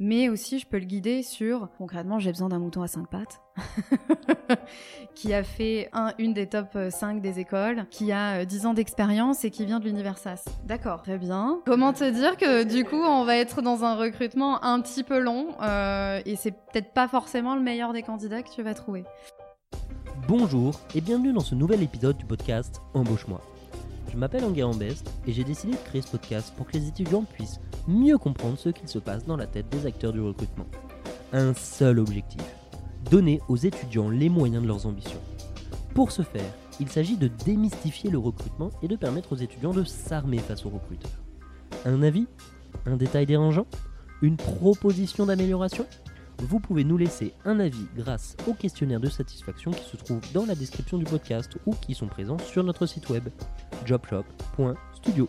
[0.00, 3.40] mais aussi je peux le guider sur concrètement j'ai besoin d'un mouton à cinq pattes
[5.14, 9.44] qui a fait un, une des top 5 des écoles, qui a 10 ans d'expérience
[9.44, 10.46] et qui vient de l'univers SAS.
[10.64, 11.60] D'accord, très bien.
[11.66, 15.18] Comment te dire que du coup on va être dans un recrutement un petit peu
[15.18, 15.48] long
[16.24, 19.04] et c'est peut-être pas forcément le meilleur des candidats que tu vas trouver.
[20.26, 23.49] Bonjour et bienvenue dans ce nouvel épisode du podcast Embauche-moi.
[24.10, 27.22] Je m'appelle Enguerrand Best et j'ai décidé de créer ce podcast pour que les étudiants
[27.22, 30.66] puissent mieux comprendre ce qu'il se passe dans la tête des acteurs du recrutement.
[31.32, 32.42] Un seul objectif,
[33.08, 35.20] donner aux étudiants les moyens de leurs ambitions.
[35.94, 39.84] Pour ce faire, il s'agit de démystifier le recrutement et de permettre aux étudiants de
[39.84, 41.10] s'armer face aux recruteurs.
[41.84, 42.26] Un avis?
[42.86, 43.66] Un détail dérangeant?
[44.22, 45.86] Une proposition d'amélioration?
[46.42, 50.46] Vous pouvez nous laisser un avis grâce au questionnaire de satisfaction qui se trouve dans
[50.46, 53.28] la description du podcast ou qui sont présents sur notre site web
[53.84, 55.28] jobshop.studio.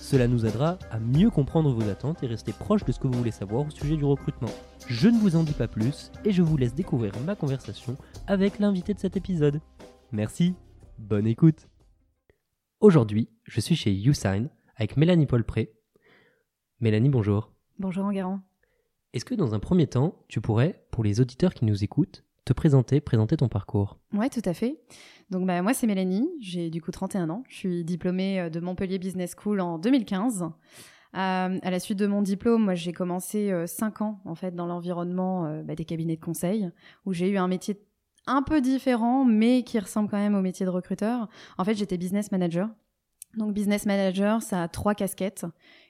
[0.00, 3.18] Cela nous aidera à mieux comprendre vos attentes et rester proche de ce que vous
[3.18, 4.48] voulez savoir au sujet du recrutement.
[4.86, 7.96] Je ne vous en dis pas plus et je vous laisse découvrir ma conversation
[8.26, 9.60] avec l'invité de cet épisode.
[10.12, 10.54] Merci,
[10.98, 11.68] bonne écoute.
[12.80, 15.74] Aujourd'hui, je suis chez YouSign avec Mélanie Paulpré.
[16.80, 17.52] Mélanie, bonjour.
[17.78, 18.40] Bonjour Enguerrand.
[19.14, 22.52] Est-ce que dans un premier temps, tu pourrais, pour les auditeurs qui nous écoutent, te
[22.52, 23.98] présenter, présenter ton parcours?
[24.12, 24.80] Ouais, tout à fait.
[25.30, 27.42] Donc bah, moi, c'est Mélanie, j'ai du coup 31 ans.
[27.48, 30.42] Je suis diplômée euh, de Montpellier Business School en 2015.
[30.42, 30.48] Euh,
[31.14, 34.66] à la suite de mon diplôme, moi, j'ai commencé 5 euh, ans en fait dans
[34.66, 36.70] l'environnement bah, des cabinets de conseil,
[37.06, 37.80] où j'ai eu un métier
[38.26, 41.28] un peu différent, mais qui ressemble quand même au métier de recruteur.
[41.56, 42.68] En fait, j'étais business manager.
[43.36, 45.44] Donc business manager, ça a trois casquettes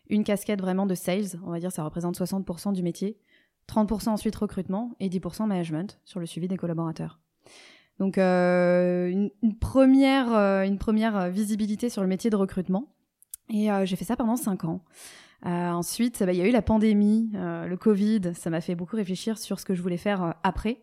[0.09, 3.19] une casquette vraiment de sales, on va dire ça représente 60% du métier,
[3.69, 7.21] 30% ensuite recrutement et 10% management sur le suivi des collaborateurs.
[7.99, 9.09] Donc euh,
[9.43, 12.95] une, première, euh, une première visibilité sur le métier de recrutement.
[13.51, 14.85] Et euh, j'ai fait ça pendant 5 ans.
[15.45, 19.39] ensuite, bah, il y a eu la pandémie, le Covid, ça m'a fait beaucoup réfléchir
[19.39, 20.83] sur ce que je voulais faire après.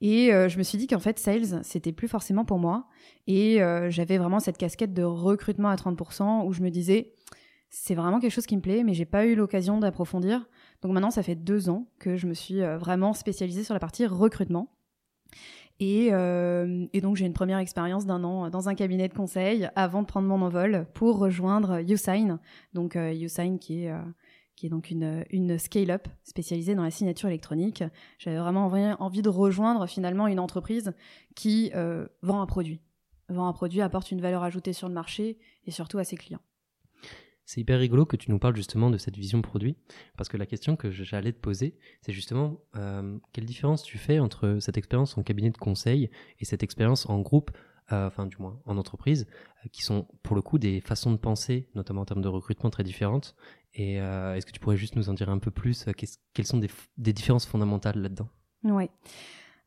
[0.00, 2.86] Et je me suis dit qu'en fait, sales, c'était plus forcément pour moi.
[3.26, 7.14] Et j'avais vraiment cette casquette de recrutement à 30% où je me disais,
[7.70, 10.48] c'est vraiment quelque chose qui me plaît, mais j'ai pas eu l'occasion d'approfondir.
[10.82, 13.80] Donc maintenant, ça fait deux ans que je me suis euh, vraiment spécialisée sur la
[13.80, 14.72] partie recrutement.
[15.80, 19.68] Et, euh, et donc j'ai une première expérience d'un an dans un cabinet de conseil
[19.76, 22.38] avant de prendre mon envol pour rejoindre YouSign.
[22.72, 23.92] Donc euh, YouSign qui est
[24.56, 27.84] qui est donc une, une scale-up spécialisée dans la signature électronique.
[28.18, 28.66] J'avais vraiment
[28.98, 30.94] envie, de rejoindre finalement une entreprise
[31.36, 31.70] qui
[32.22, 32.80] vend un produit,
[33.28, 36.40] vend un produit, apporte une valeur ajoutée sur le marché et surtout à ses clients.
[37.48, 39.74] C'est hyper rigolo que tu nous parles justement de cette vision produit,
[40.18, 44.18] parce que la question que j'allais te poser, c'est justement euh, quelle différence tu fais
[44.18, 46.10] entre cette expérience en cabinet de conseil
[46.40, 47.50] et cette expérience en groupe,
[47.90, 49.26] euh, enfin du moins en entreprise,
[49.64, 52.68] euh, qui sont pour le coup des façons de penser, notamment en termes de recrutement
[52.68, 53.34] très différentes.
[53.72, 55.86] Et est-ce que tu pourrais juste nous en dire un peu plus
[56.34, 56.68] Quelles sont des,
[57.12, 58.28] différences fondamentales là-dedans?
[58.64, 58.90] Oui.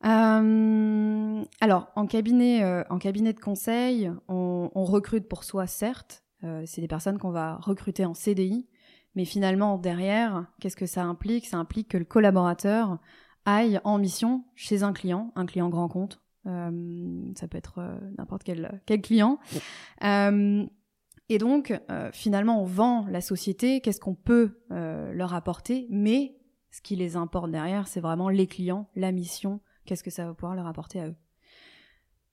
[0.02, 6.82] alors, en cabinet, en cabinet de conseil, on, on recrute pour soi, certes, euh, c'est
[6.82, 8.68] des personnes qu'on va recruter en CDI,
[9.16, 11.48] mais finalement derrière, qu'est-ce que ça implique?
[11.48, 13.00] Ça implique que le collaborateur
[13.46, 16.22] aille en mission chez un client, un client grand compte.
[16.48, 19.40] Euh, ça peut être euh, n'importe quel, quel client.
[20.02, 21.74] et donc,
[22.12, 26.36] finalement, on vend la société, qu'est-ce qu'on peut leur apporter, mais
[26.72, 30.34] ce qui les importe derrière, c'est vraiment les clients, la mission, qu'est-ce que ça va
[30.34, 31.16] pouvoir leur apporter à eux?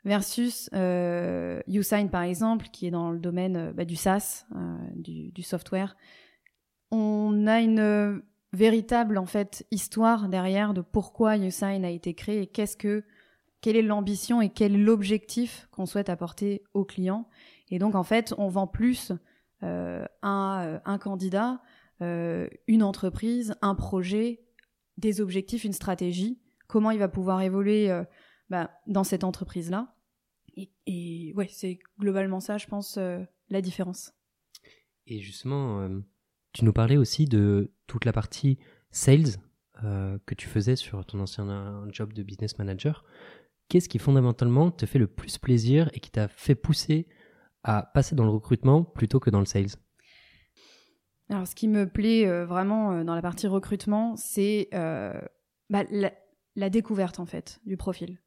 [0.08, 4.76] Versus euh, YouSign par exemple, qui est dans le domaine euh, bah, du SaaS, euh,
[4.96, 5.96] du, software.
[6.91, 8.19] On a une euh,
[8.52, 13.04] véritable en fait histoire derrière de pourquoi YouSign a été créé et qu'est-ce que
[13.60, 17.28] quelle est l'ambition et quel est l'objectif qu'on souhaite apporter aux clients.
[17.70, 19.12] Et donc en fait, on vend plus
[19.62, 21.60] un, un, candidat,
[22.00, 24.44] une entreprise, un projet,
[24.96, 26.38] des objectifs, une stratégie,
[26.69, 27.90] comment il va pouvoir évoluer
[28.48, 29.92] bah, dans cette entreprise-là.
[30.86, 34.12] Et, ouais, c'est globalement ça, je pense, euh, la différence.
[35.06, 36.00] Et justement, euh,
[36.52, 38.58] tu nous parlais aussi de toute la partie
[38.91, 39.36] sales
[39.84, 43.05] euh, que tu faisais sur ton ancien job de business manager.
[43.69, 47.06] Qu'est-ce qui fondamentalement te fait le plus plaisir et qui t'a fait pousser
[47.62, 49.76] à passer dans le recrutement plutôt que dans le sales?
[51.28, 56.12] Alors, ce qui me plaît vraiment dans la partie recrutement, c'est bah, la,
[56.56, 58.19] la, découverte en fait du profil.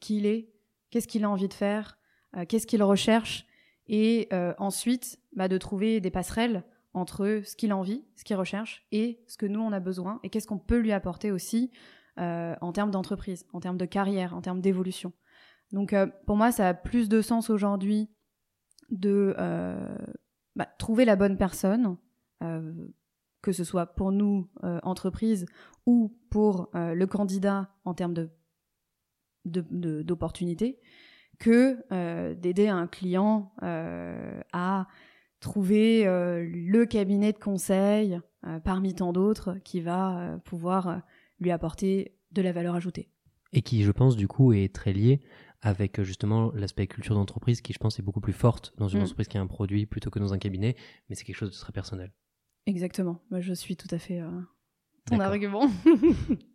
[0.00, 0.51] qui il est,
[0.92, 1.98] qu'est-ce qu'il a envie de faire,
[2.36, 3.46] euh, qu'est-ce qu'il recherche,
[3.88, 6.62] et euh, ensuite bah, de trouver des passerelles
[6.94, 10.20] entre ce qu'il a envie, ce qu'il recherche, et ce que nous on a besoin,
[10.22, 11.72] et qu'est-ce qu'on peut lui apporter aussi
[12.20, 15.12] euh, en termes d'entreprise, en termes de carrière, en termes d'évolution.
[15.72, 15.94] Donc
[16.26, 18.10] pour moi, ça a plus de sens aujourd'hui
[18.90, 19.34] de
[20.54, 21.96] bah, trouver la bonne personne,
[23.40, 24.50] que ce soit pour nous,
[24.82, 25.46] entreprise,
[25.86, 28.28] ou pour le candidat en termes de,
[29.44, 30.78] d'opportunités,
[31.38, 34.86] que euh, d'aider un client à
[35.40, 38.20] trouver le cabinet de conseil
[38.64, 41.02] parmi tant d'autres qui va pouvoir
[41.40, 43.08] lui apporter de la valeur ajoutée.
[43.52, 45.20] Et qui, je pense, du coup, est très lié
[45.62, 49.04] avec justement l'aspect culture d'entreprise qui, je pense, est beaucoup plus forte dans une mm.
[49.04, 50.76] entreprise qui a un produit plutôt que dans un cabinet,
[51.08, 52.12] mais c'est quelque chose de très personnel.
[52.66, 53.20] Exactement.
[53.30, 54.30] Moi, je suis tout à fait euh,
[55.06, 55.70] ton argument.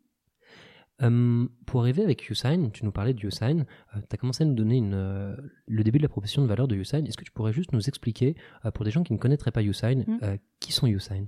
[1.00, 3.66] Hum, pour arriver avec YouSign, tu nous parlais de YouSign.
[3.96, 5.36] Euh, tu as commencé à nous donner une, euh,
[5.68, 7.06] le début de la proposition de valeur de YouSign.
[7.06, 8.36] Est-ce que tu pourrais juste nous expliquer,
[8.74, 10.38] pour des gens qui ne connaîtraient pas YouSign, mm.
[10.60, 11.28] qui sont YouSign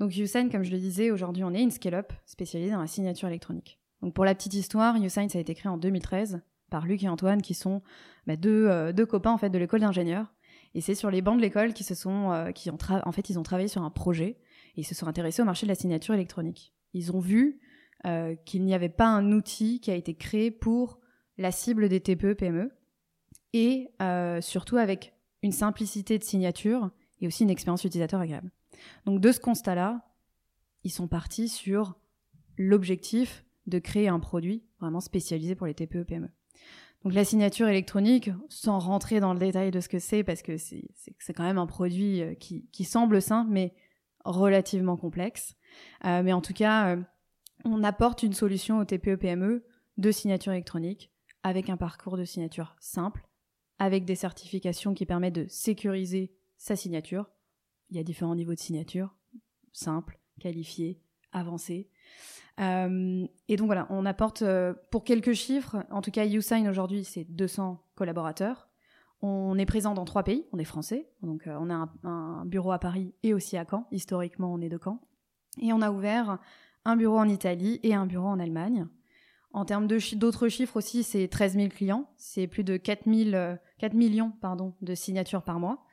[0.00, 3.28] Donc YouSign, comme je le disais, aujourd'hui, on est une scale-up spécialisée dans la signature
[3.28, 3.78] électronique.
[4.00, 6.40] Donc pour la petite histoire, YouSign, ça a été créé en 2013
[6.70, 7.82] par Luc et Antoine, qui sont
[8.26, 10.32] bah, deux, deux, copains en fait de l'école d'ingénieurs
[10.74, 13.30] et c'est sur les bancs de l'école qui se sont, euh, qui ont en fait,
[13.30, 14.38] ils ont travaillé sur un projet
[14.76, 16.72] et ils se sont intéressés au marché de la signature électronique.
[16.94, 17.60] Ils ont vu
[18.04, 20.98] euh, qu'il n'y avait pas un outil qui a été créé pour
[21.38, 22.72] la cible des TPE PME
[23.52, 26.90] et euh, surtout avec une simplicité de signature
[27.20, 28.50] et aussi une expérience utilisateur agréable.
[29.06, 30.04] Donc de ce constat-là,
[30.82, 31.96] ils sont partis sur
[32.56, 36.28] l'objectif de créer un produit vraiment spécialisé pour les TPE PME.
[37.04, 40.56] Donc la signature électronique, sans rentrer dans le détail de ce que c'est, parce que
[40.56, 43.74] c'est quand même un produit euh, qui, semble simple, mais
[44.24, 45.54] relativement complexe.
[46.04, 46.96] Mais en tout cas,
[47.64, 49.64] on apporte une solution au TPE-PME
[49.98, 51.10] de signature électronique
[51.42, 53.26] avec un parcours de signature simple,
[53.78, 57.30] avec des certifications qui permettent de sécuriser sa signature.
[57.90, 59.14] Il y a différents niveaux de signature,
[59.72, 61.90] simple, qualifié, avancé.
[62.60, 67.04] Euh, et donc voilà, on apporte euh, pour quelques chiffres, en tout cas YouSign aujourd'hui
[67.04, 68.68] c'est 200 collaborateurs.
[69.22, 72.72] On est présent dans trois pays, on est français, donc euh, on a un, bureau
[72.72, 75.00] à Paris et aussi à Caen, historiquement on est de Caen.
[75.60, 76.38] Et on a ouvert
[76.84, 78.86] un bureau en Italie et un bureau en Allemagne.
[79.52, 83.04] En termes d'autres chiffres aussi, c'est 13 000 clients, c'est plus de 4,
[83.78, 85.84] 4 millions pardon, de signatures par mois,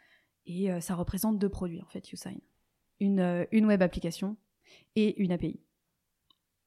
[0.45, 2.39] et ça représente deux produits en fait, YouSign.
[3.01, 4.37] Une, une web application
[4.95, 5.59] et une API.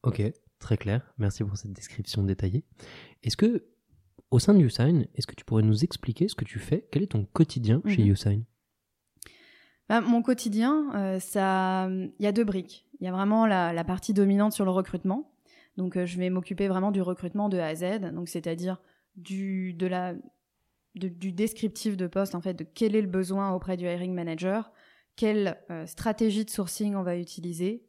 [0.03, 0.21] Ok,
[0.59, 1.13] très clair.
[1.17, 2.63] Merci pour cette description détaillée.
[3.23, 3.65] Est-ce que,
[4.31, 6.87] au sein de YouSign, est-ce que tu pourrais nous expliquer ce que tu fais?
[6.91, 8.07] Quel est ton quotidien chez mhm.
[8.09, 8.43] YouSign?
[9.93, 12.87] Bah, Mon quotidien, euh, ça, il y a deux briques.
[12.99, 15.31] Il y a vraiment la, partie dominante sur le recrutement.
[15.77, 17.99] Donc, euh, je vais m'occuper vraiment du recrutement de A à Z.
[18.13, 18.81] Donc, c'est-à-dire
[19.15, 19.75] du,
[20.95, 24.71] descriptif de poste, en fait, de quel est le besoin auprès du hiring manager,
[25.15, 27.85] quelle euh, stratégie de sourcing on va utiliser,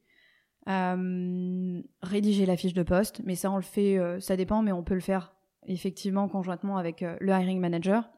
[0.67, 4.95] rédiger la fiche de poste, mais ça on le fait, ça dépend, mais on peut
[4.95, 5.35] le faire
[5.67, 8.09] effectivement conjointement avec le hiring manager.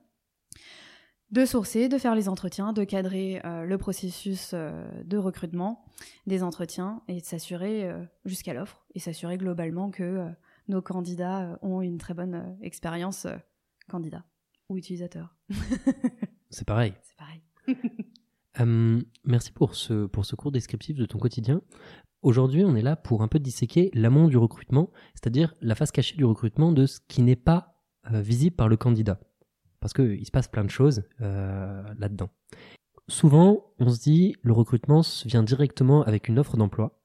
[1.32, 5.84] De sourcer, de faire les entretiens, de cadrer le processus de recrutement
[6.26, 7.90] des entretiens et de s'assurer
[8.25, 10.28] jusqu'à l'offre et s'assurer globalement que
[10.69, 13.26] nos candidats ont une très bonne expérience
[13.88, 14.25] candidat
[14.69, 15.34] ou utilisateur.
[16.50, 16.94] C'est pareil.
[17.02, 17.43] C'est pareil.
[19.25, 21.61] merci pour ce, pour ce cours descriptif de ton quotidien.
[22.22, 26.17] Aujourd'hui, on est là pour un peu disséquer l'amont du recrutement, c'est-à-dire la face cachée
[26.17, 27.79] du recrutement de ce qui n'est pas
[28.12, 29.20] euh, visible par le candidat.
[29.87, 32.29] Parce qu'il se passe plein de choses euh, là-dedans.
[33.09, 37.00] Souvent, on se dit, le recrutement vient directement avec une offre d'emploi.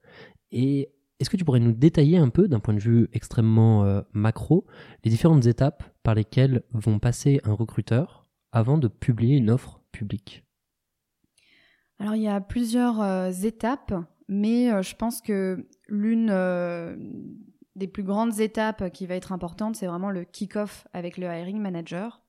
[0.52, 0.90] Et
[1.20, 4.66] est-ce que tu pourrais nous détailler un peu, d'un point de vue extrêmement euh, macro,
[5.04, 10.44] les différentes étapes par lesquelles vont passer un recruteur avant de publier une offre publique?
[12.00, 13.94] Alors, il y a plusieurs étapes.
[14.32, 16.96] Mais euh, je pense que l'une euh,
[17.76, 21.60] des plus grandes étapes qui va être importante, c'est vraiment le kick-off avec le hiring
[21.60, 22.21] manager.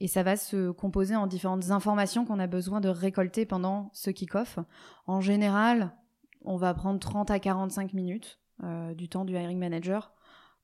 [0.00, 4.10] Et ça va se composer en différentes informations qu'on a besoin de récolter pendant ce
[4.10, 4.58] kick-off.
[5.06, 5.94] En général,
[6.42, 10.12] on va prendre 30 à 45 minutes euh, du temps du hiring manager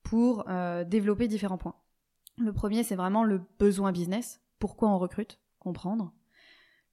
[0.03, 0.45] pour
[0.85, 1.75] développer différents points.
[2.37, 4.41] Le premier, c'est vraiment le besoin business.
[4.59, 5.39] Pourquoi on recrute?
[5.59, 6.13] Comprendre.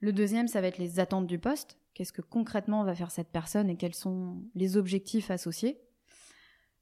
[0.00, 1.78] Le deuxième, ça va être les attentes du poste.
[1.94, 5.80] Qu'est-ce que concrètement va faire cette personne et quels sont les objectifs associés?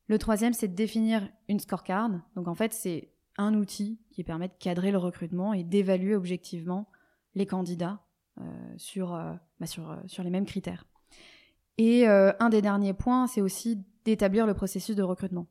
[0.07, 2.11] Le troisième, c'est de définir une scorecard.
[2.35, 6.89] Donc en fait, c'est un outil qui permet de cadrer le recrutement et d'évaluer objectivement
[7.35, 8.01] les candidats
[8.41, 8.45] euh,
[8.77, 10.87] sur, euh, bah, sur, euh, sur les mêmes critères.
[11.79, 15.47] Et un des derniers points, c'est aussi d'établir le processus de recrutement.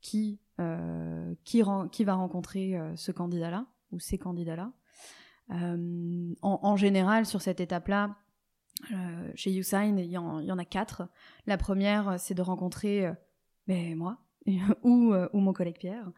[0.00, 0.40] Qui,
[1.44, 4.72] qui, va rencontrer ce candidat-là ou ces candidats-là
[5.50, 8.16] en, général, sur cette étape-là,
[9.34, 11.08] chez YouSign, il y, en, il y en a quatre.
[11.46, 13.12] La première, c'est de rencontrer euh,
[13.66, 14.18] ben, moi
[14.82, 16.10] ou, euh, ou, mon collègue Pierre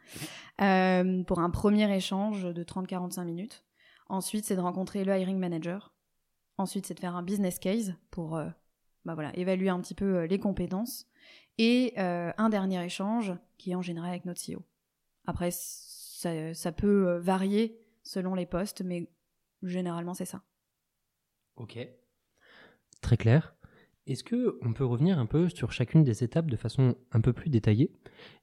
[1.27, 3.65] pour un premier échange de 30-45 minutes.
[4.09, 5.93] Ensuite, c'est de rencontrer le hiring manager.
[6.59, 8.41] Ensuite, c'est de faire un business case pour
[9.05, 11.09] bah voilà, évaluer un petit peu les compétences.
[11.59, 14.63] Et un dernier échange qui est en général avec notre CEO.
[15.27, 19.09] Après, ça peut varier selon les postes, mais
[19.63, 20.43] généralement c'est ça.
[21.57, 21.79] Ok.
[23.01, 23.57] Très clair.
[24.07, 27.33] Est-ce que on peut revenir un peu sur chacune des étapes de façon un peu
[27.33, 27.93] plus détaillée?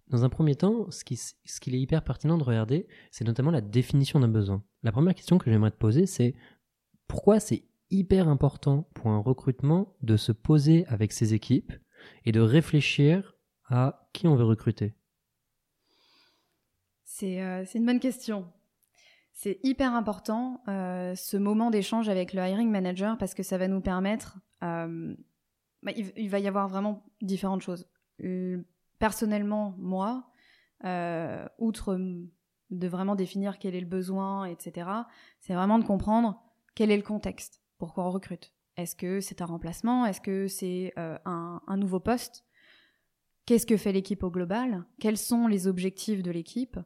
[0.08, 4.20] Dans un premier temps, ce qu'il est hyper pertinent de regarder, c'est notamment la définition
[4.20, 4.63] d'un besoin.
[4.84, 6.34] La première question que j'aimerais te poser, c'est
[7.08, 11.74] pourquoi c'est hyper important pour un recrutement de se poser avec ses équipes
[12.25, 13.36] et de réfléchir
[13.66, 14.96] à qui on veut recruter?
[17.04, 18.51] C'est euh, une bonne question.
[19.34, 23.68] C'est hyper important euh, ce moment d'échange avec le hiring manager parce que ça va
[23.68, 25.16] nous permettre euh,
[25.83, 27.88] bah, il, va y avoir vraiment différentes choses.
[28.24, 28.62] Euh,
[29.00, 30.29] personnellement, moi,
[30.83, 31.98] euh, outre
[32.69, 34.89] de vraiment définir quel est le besoin, etc.,
[35.39, 36.41] c'est vraiment de comprendre
[36.75, 38.53] quel est le contexte, pourquoi on recrute?
[38.77, 40.05] Est-ce que c'est un remplacement?
[40.05, 42.45] Est-ce que c'est euh, un, un, nouveau poste?
[43.45, 44.86] Qu'est-ce que fait l'équipe au global?
[45.00, 46.79] Quels sont les objectifs de l'équipe?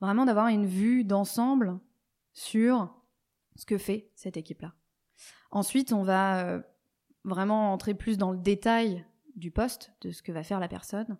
[0.00, 1.78] Vraiment d'avoir une vue d'ensemble
[2.32, 2.94] sur
[3.56, 4.74] ce que fait cette équipe-là.
[5.50, 6.62] Ensuite, on va
[7.24, 9.04] vraiment entrer plus dans le détail
[9.36, 11.16] du poste, de ce que va faire la personne.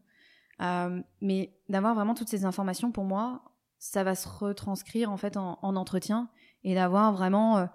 [0.61, 3.43] Euh, mais d'avoir vraiment toutes ces informations, pour moi,
[3.79, 6.29] ça va se retranscrire en fait en, entretien
[6.65, 7.67] et d'avoir vraiment euh,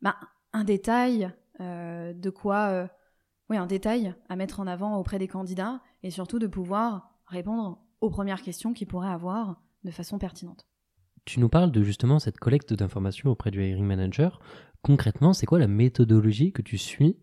[0.00, 0.16] bah,
[0.52, 2.88] un détail euh, de quoi,
[3.48, 7.80] oui, un détail à mettre en avant auprès des candidats et surtout de pouvoir répondre
[8.00, 10.66] aux premières questions qu'ils pourraient avoir de façon pertinente.
[11.24, 14.40] Tu nous parles de justement cette collecte d'informations auprès du hiring manager.
[14.82, 17.20] Concrètement, c'est quoi la méthodologie que tu suis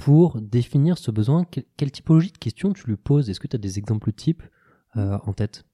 [0.00, 1.44] pour définir ce besoin,
[1.76, 3.28] quelle, typologie de questions tu lui poses?
[3.28, 4.42] Est-ce que tu as des exemples types
[4.96, 5.66] euh, en tête?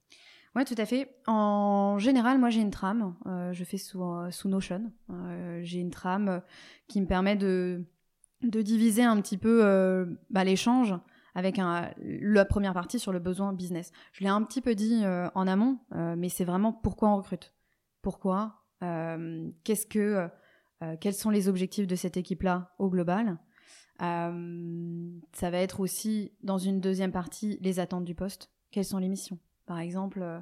[0.56, 1.14] Oui, tout à fait.
[1.28, 4.90] En général, moi j'ai une trame, euh, je fais sous, euh, Notion.
[5.62, 6.42] j'ai une trame
[6.88, 7.84] qui me permet de,
[8.42, 10.92] diviser un petit peu bah, l'échange
[11.36, 13.92] avec la première partie sur le besoin business.
[14.12, 15.04] Je l'ai un petit peu dit
[15.34, 15.78] en amont,
[16.16, 17.54] mais c'est vraiment pourquoi on recrute?
[18.02, 20.28] Pourquoi Qu'est-ce que
[21.00, 23.38] quels sont les objectifs de cette équipe-là au global?
[24.02, 28.50] Euh, ça va être aussi, dans une deuxième partie, les attentes du poste.
[28.70, 29.38] Quelles sont les missions?
[29.66, 30.40] Par exemple, euh,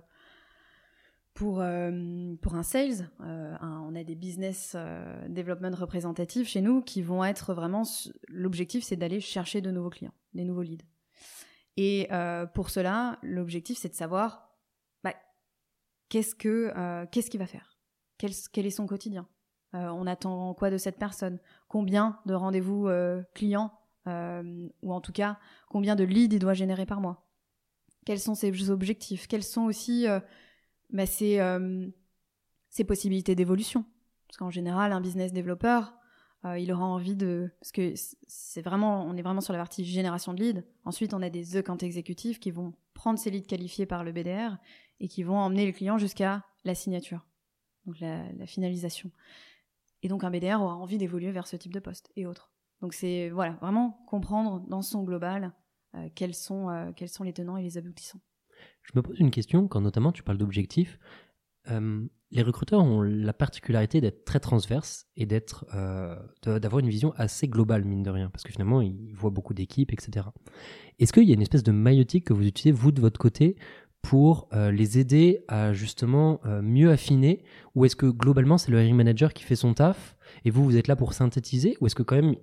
[1.34, 4.76] pour, euh, pour un sales, on a des business
[5.28, 7.82] development représentatifs chez nous qui vont être vraiment.
[8.28, 10.84] L'objectif, c'est d'aller chercher de nouveaux clients, des nouveaux leads.
[11.76, 12.08] Et
[12.54, 14.48] pour cela, l'objectif, c'est de savoir
[15.02, 15.14] bah,
[16.08, 16.72] qu'est-ce que
[17.06, 17.78] qu'est-ce qu'il va faire,
[18.18, 19.28] quel, est son quotidien,
[19.74, 21.38] on attend quoi de cette personne?
[21.68, 23.72] Combien de rendez-vous euh, clients
[24.06, 25.38] euh, Ou en tout cas,
[25.68, 27.26] combien de leads il doit générer par mois?
[28.06, 29.26] Quels sont ses objectifs?
[29.26, 30.06] Quelles sont aussi
[30.90, 31.40] bah, ses,
[32.86, 33.84] possibilités d'évolution?
[34.28, 35.94] Parce qu'en général, un business développeur,
[36.44, 37.50] il aura envie de...
[37.60, 37.94] Parce que
[38.26, 40.62] c'est vraiment, on est vraiment sur la partie génération de leads.
[40.84, 44.58] Ensuite, on a des account exécutifs qui vont prendre ces leads qualifiés par le BDR
[45.00, 47.26] et qui vont emmener le client jusqu'à la signature,
[47.86, 49.10] donc la finalisation.
[50.04, 52.52] Et donc un BDR aura envie d'évoluer vers ce type de poste et autres.
[52.82, 55.52] Donc c'est voilà, vraiment comprendre dans son global
[55.96, 58.20] euh, quels, sont, euh, quels sont les tenants et les aboutissants.
[58.82, 60.98] Je me pose une question quand notamment tu parles d'objectifs.
[61.70, 65.64] Euh, les recruteurs ont la particularité d'être très transverses et d'être
[66.44, 69.92] d'avoir une vision assez globale mine de rien parce que finalement ils voient beaucoup d'équipes
[69.92, 70.26] etc.
[70.98, 73.56] Est-ce qu'il y a une espèce de maillotique que vous utilisez vous de votre côté
[74.04, 77.42] pour euh, les aider à justement euh, mieux affiner
[77.74, 80.76] Ou est-ce que globalement c'est le hiring manager qui fait son taf et vous, vous
[80.76, 82.34] êtes là pour synthétiser Ou est-ce que quand même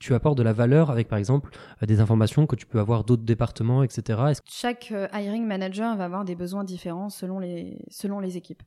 [0.00, 1.50] tu apportes de la valeur avec par exemple
[1.82, 4.20] euh, des informations que tu peux avoir d'autres départements, etc.
[4.44, 8.62] Chaque hiring manager va avoir des besoins différents selon les, selon les équipes.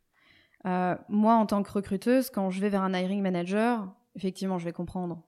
[0.64, 4.74] moi, en tant que recruteuse, quand je vais vers un hiring manager, effectivement, je vais
[4.74, 5.22] comprendre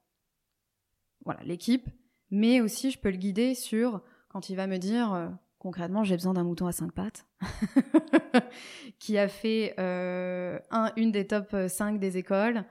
[1.25, 1.89] voilà l'équipe,
[2.31, 6.33] mais aussi je peux le guider sur quand il va me dire concrètement, j'ai besoin
[6.33, 7.25] d'un mouton à cinq pattes
[8.99, 12.63] qui a fait euh, un, une des top 5 des écoles,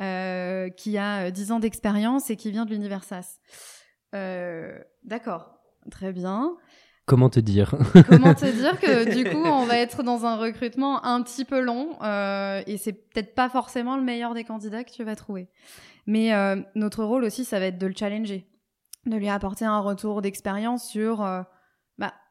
[0.00, 3.40] euh, qui a 10 ans d'expérience et qui vient de l'univers SAS.
[4.14, 5.58] Euh, d'accord,
[5.90, 6.56] très bien.
[7.06, 7.74] Comment te dire?
[8.08, 11.60] Comment te dire que du coup, on va être dans un recrutement un petit peu
[11.60, 11.98] long
[12.66, 15.48] et c'est peut-être pas forcément le meilleur des candidats que tu vas trouver.
[16.06, 16.32] Mais
[16.74, 18.46] notre rôle aussi, ça va être de le challenger,
[19.06, 21.26] de lui apporter un retour d'expérience sur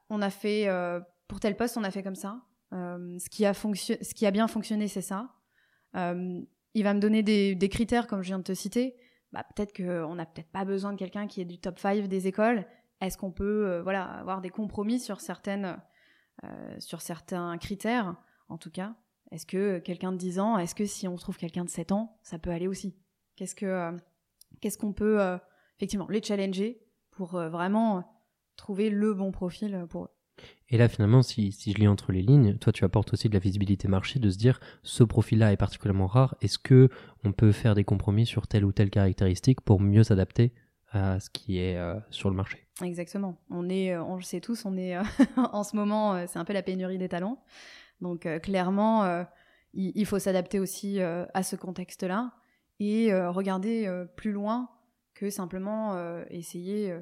[0.10, 2.42] on a fait euh, pour tel poste, on a fait comme ça.
[2.74, 5.34] Euh, ce, qui a ce qui a bien fonctionné, c'est ça.
[5.96, 6.42] Euh,
[6.74, 8.96] il va me donner des, critères comme je viens de te citer.
[9.32, 12.28] Bah, peut-être qu'on n'a peut-être pas besoin de quelqu'un qui est du top 5 des
[12.28, 12.66] écoles.
[13.02, 15.78] Est-ce qu'on peut voilà, avoir des compromis sur, certaines,
[16.80, 18.16] sur certains critères,
[18.50, 18.96] en tout cas
[19.32, 22.18] Est-ce que quelqu'un de 10 ans, est-ce que si on trouve quelqu'un de 7 ans,
[22.24, 22.98] ça peut aller aussi?
[23.36, 23.96] Qu'est-ce que
[24.62, 25.20] qu'est-ce qu'on peut
[25.78, 28.17] effectivement les challenger pour vraiment
[28.58, 30.10] trouver le bon profil pour eux.
[30.70, 33.34] Et là, finalement, si, si, je lis entre les lignes, toi, tu apportes aussi de
[33.34, 36.36] la visibilité marché, de se dire, ce profil-là est particulièrement rare.
[36.42, 36.90] Est-ce que
[37.24, 40.54] on peut faire des compromis sur telle ou telle caractéristique pour mieux s'adapter
[40.92, 42.68] à ce qui est euh, sur le marché?
[42.82, 43.40] Exactement.
[43.50, 45.04] On est, euh, on le sait tous, on est euh,
[45.38, 47.42] en ce moment, c'est un peu la pénurie des talents.
[48.02, 49.26] Donc clairement,
[49.74, 52.32] il, il, faut s'adapter aussi à ce contexte-là
[52.80, 54.70] et regarder plus loin
[55.16, 55.98] que simplement
[56.30, 56.96] essayer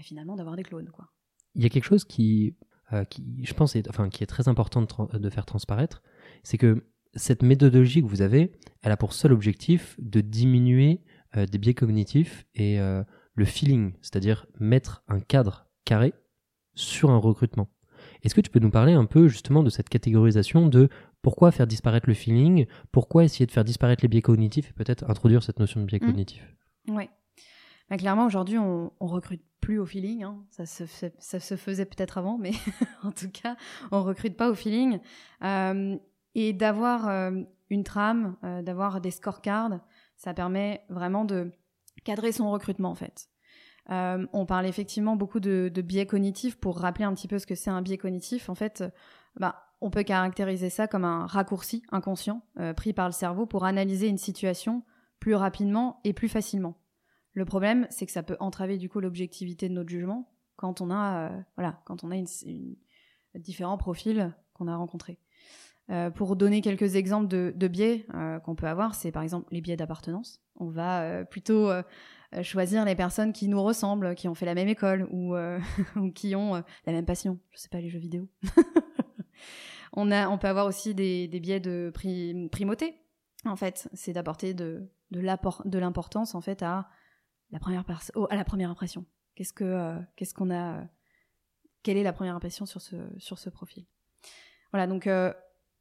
[0.00, 1.06] bah, finalement d'avoir des clones, quoi.
[1.54, 2.56] Il y a quelque chose qui
[2.92, 6.02] euh, qui, je pense, est, enfin, qui est très important de, faire transparaître,
[6.42, 8.52] c'est que cette méthodologie que vous avez,
[8.82, 11.00] elle a pour seul objectif de diminuer
[11.36, 13.04] euh, des biais cognitifs et euh,
[13.34, 16.14] le feeling, c'est-à-dire mettre un cadre carré
[16.74, 17.68] sur un recrutement.
[18.22, 20.88] Est-ce que tu peux nous parler un peu justement de cette catégorisation de
[21.22, 25.08] pourquoi faire disparaître le feeling, pourquoi essayer de faire disparaître les biais cognitifs et peut-être
[25.08, 26.06] introduire cette notion de biais mmh.
[26.06, 26.56] cognitif?
[26.88, 27.08] Oui.
[27.90, 30.22] Bah, clairement, aujourd'hui, on, on, recrute plus au feeling.
[30.22, 30.38] Hein.
[30.50, 30.84] Ça, se
[31.18, 32.52] ça se faisait peut-être avant, mais
[33.02, 33.56] en tout cas,
[33.90, 35.00] on recrute pas au feeling.
[35.42, 35.96] Euh,
[36.36, 39.80] et d'avoir euh, une trame, euh, d'avoir des scorecards,
[40.16, 41.50] ça permet vraiment de
[42.04, 43.28] cadrer son recrutement en fait.
[43.88, 47.70] on parle effectivement beaucoup de, biais cognitifs pour rappeler un petit peu ce que c'est
[47.70, 48.48] un biais cognitif.
[48.48, 48.84] En fait,
[49.36, 52.42] bah, on peut caractériser ça comme un raccourci inconscient
[52.76, 54.84] pris par le cerveau pour analyser une situation
[55.18, 56.76] plus rapidement et plus facilement.
[57.32, 60.90] Le problème, c'est que ça peut entraver du coup l'objectivité de notre jugement quand on
[60.90, 62.26] a, euh, voilà, quand on a une,
[63.34, 65.18] différents profils qu'on a rencontrés.
[65.88, 69.62] Euh, pour donner quelques exemples de, biais euh, qu'on peut avoir, c'est par exemple les
[69.62, 70.42] biais d'appartenance.
[70.56, 71.70] On va plutôt
[72.42, 75.34] choisir les personnes qui nous ressemblent, qui ont fait la même école ou,
[76.14, 77.38] qui ont la même passion.
[77.52, 78.28] Je sais pas les jeux vidéo.
[79.94, 81.90] on a, on peut avoir aussi des, biais de
[82.52, 83.00] primauté.
[83.46, 86.90] En fait, c'est d'apporter de, de l'importance en fait à
[87.52, 89.04] la première oh, à la première impression.
[89.34, 90.84] Qu'est-ce que euh, qu'est-ce qu'on a euh,
[91.82, 93.86] Quelle est la première impression sur ce profil?
[94.72, 95.32] Voilà, donc euh,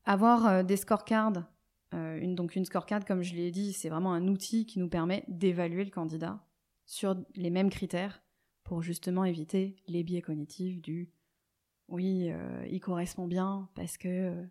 [0.06, 1.44] avoir des scorecards,
[1.92, 5.84] donc une scorecard, comme je l'ai dit, c'est vraiment un outil qui nous permet d'évaluer
[5.84, 6.44] le candidat
[6.86, 8.22] sur les mêmes critères
[8.64, 11.12] pour justement éviter les biais cognitifs du
[11.88, 12.32] oui,
[12.70, 14.48] il correspond bien parce que.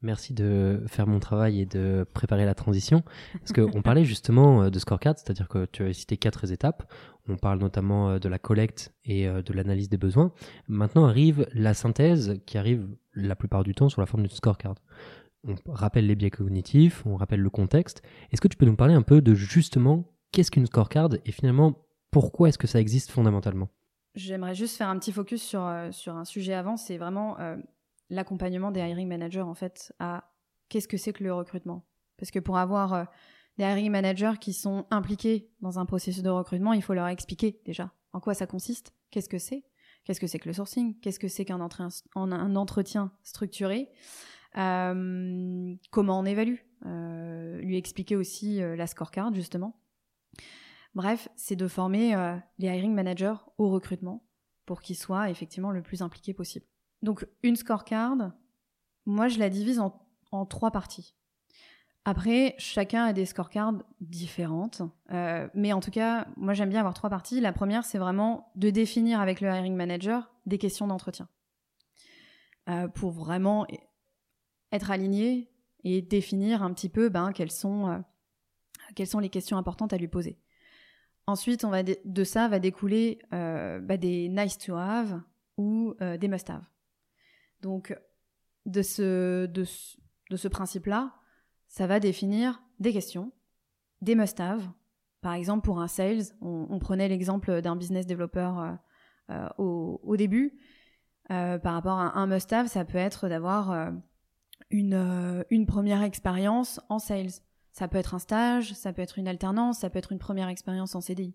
[0.00, 3.02] Merci de faire mon travail et de préparer la transition.
[3.32, 6.92] Parce qu'on parlait justement euh, de scorecard, c'est-à-dire que tu as cité quatre étapes.
[7.28, 10.32] On parle notamment euh, de la collecte et euh, de l'analyse des besoins.
[10.68, 14.76] Maintenant arrive la synthèse qui arrive la plupart du temps sur la forme d'une scorecard.
[15.44, 18.02] On rappelle les biais cognitifs, on rappelle le contexte.
[18.30, 21.86] Est-ce que tu peux nous parler un peu de justement qu'est-ce qu'une scorecard et finalement
[22.12, 23.68] pourquoi est-ce que ça existe fondamentalement?
[24.14, 27.36] J'aimerais juste faire un petit focus sur, sur un sujet avant, c'est vraiment
[28.10, 30.32] l'accompagnement des hiring managers en fait à
[30.68, 31.86] qu'est-ce que c'est que le recrutement.
[32.16, 33.04] Parce que pour avoir euh,
[33.56, 37.60] des hiring managers qui sont impliqués dans un processus de recrutement, il faut leur expliquer
[37.64, 39.64] déjà en quoi ça consiste, qu'est-ce que c'est,
[40.04, 43.90] qu'est-ce que c'est que le sourcing, qu'est-ce que c'est qu'un un entretien structuré,
[44.56, 49.80] euh, comment on évalue, euh, lui expliquer aussi la scorecard justement.
[50.94, 52.16] Bref, c'est de former
[52.58, 54.26] les hiring managers au recrutement
[54.64, 56.66] pour qu'ils soient effectivement le plus impliqués possible.
[57.02, 58.32] Donc une scorecard,
[59.06, 61.14] moi je la divise en, trois parties.
[62.04, 66.94] Après, chacun a des scorecards différentes, euh, mais en tout cas, moi j'aime bien avoir
[66.94, 67.40] trois parties.
[67.40, 71.28] La première, c'est vraiment de définir avec le hiring manager des questions d'entretien
[72.68, 73.66] euh, pour vraiment
[74.72, 75.50] être aligné
[75.84, 77.98] et définir un petit peu ben, quelles, sont, euh,
[78.94, 80.38] quelles sont les questions importantes à lui poser.
[81.26, 85.20] Ensuite, on va de, ça va découler bah, des nice to have
[85.58, 86.64] ou des must have.
[87.62, 87.96] Donc,
[88.66, 89.64] de ce, de
[90.36, 91.14] ce, principe-là,
[91.68, 93.32] ça va définir des questions,
[94.02, 94.68] des must-have.
[95.20, 98.72] Par exemple, pour un sales, on, prenait l'exemple d'un business développeur euh,
[99.30, 100.58] euh, au, début.
[101.30, 103.92] Euh, par rapport à un must-have, ça peut être d'avoir
[104.70, 107.42] une, une première expérience en sales.
[107.72, 110.48] Ça peut être un stage, ça peut être une alternance, ça peut être une première
[110.48, 111.34] expérience en CDI.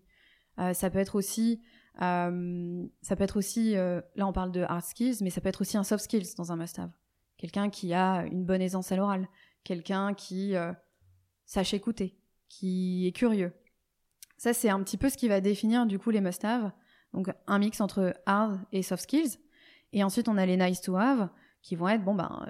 [0.72, 1.62] ça peut être aussi
[2.02, 5.48] euh, ça peut être aussi, euh, là on parle de hard skills, mais ça peut
[5.48, 6.90] être aussi un soft skills dans un must-have.
[7.36, 9.28] Quelqu'un qui a une bonne aisance à l'oral,
[9.62, 10.72] quelqu'un qui euh,
[11.46, 12.16] sache écouter,
[12.48, 13.52] qui est curieux.
[14.36, 16.72] Ça c'est un petit peu ce qui va définir du coup les must-have.
[17.12, 19.38] Donc un mix entre hard et soft skills.
[19.92, 21.28] Et ensuite on a les nice to have
[21.62, 22.46] qui vont être bon ben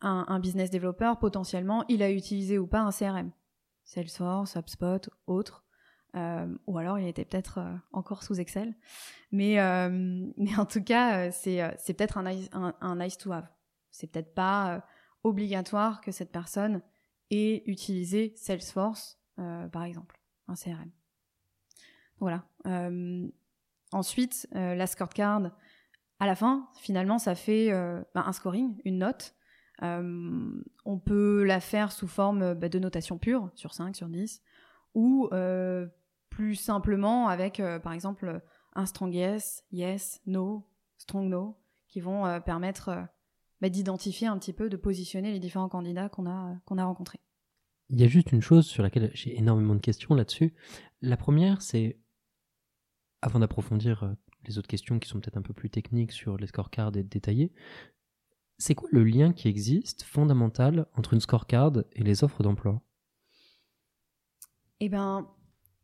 [0.00, 3.32] un, un business développeur potentiellement il a utilisé ou pas un CRM,
[3.84, 5.64] Salesforce, HubSpot, autre.
[6.14, 8.74] Euh, ou alors il était peut-être euh, encore sous Excel.
[9.30, 9.88] Mais, euh,
[10.36, 13.48] mais en tout cas, c'est, c'est peut-être un, un, nice to have.
[13.90, 14.84] C'est peut-être pas
[15.22, 16.82] obligatoire que cette personne
[17.30, 20.90] ait utilisé Salesforce, par exemple, un CRM.
[22.18, 22.44] Voilà.
[23.92, 25.50] Ensuite, la scorecard,
[26.20, 27.70] à la fin, finalement, ça fait
[28.14, 29.34] bah, un scoring, une note.
[29.82, 34.42] on peut la faire sous forme bah, de notation pure, sur 5, sur 10,
[34.94, 35.28] ou
[36.32, 38.42] plus simplement avec, par exemple,
[38.74, 40.66] un strong yes, yes, no,
[40.96, 43.06] strong no, qui vont permettre
[43.60, 47.20] bah, d'identifier un petit peu, de positionner les différents candidats qu'on a, qu'on a rencontrés.
[47.90, 50.54] Il y a juste une chose sur laquelle j'ai énormément de questions là-dessus.
[51.00, 52.00] La première, c'est,
[53.20, 54.14] avant d'approfondir euh,
[54.46, 57.52] les autres questions qui sont peut-être un peu plus techniques sur les scorecards et détaillées,
[58.58, 62.82] c'est quoi le lien qui existe fondamental entre une scorecard et les offres d'emploi?
[64.80, 65.28] Eh bien,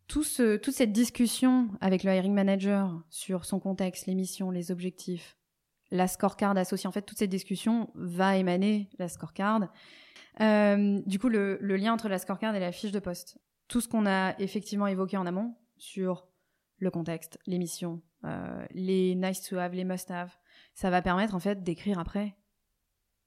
[0.08, 5.38] tout toute cette discussion avec le hiring manager sur son contexte, les missions, les objectifs,
[5.90, 9.68] la scorecard associée, en fait, toute cette discussion va émaner la scorecard.
[10.40, 13.38] Euh, du coup, le, lien entre la scorecard et la fiche de poste.
[13.68, 16.26] Tout ce qu'on a effectivement évoqué en amont sur
[16.78, 20.36] le contexte, les missions, euh, les nice to have, les must have,
[20.74, 22.36] ça va permettre en fait d'écrire après,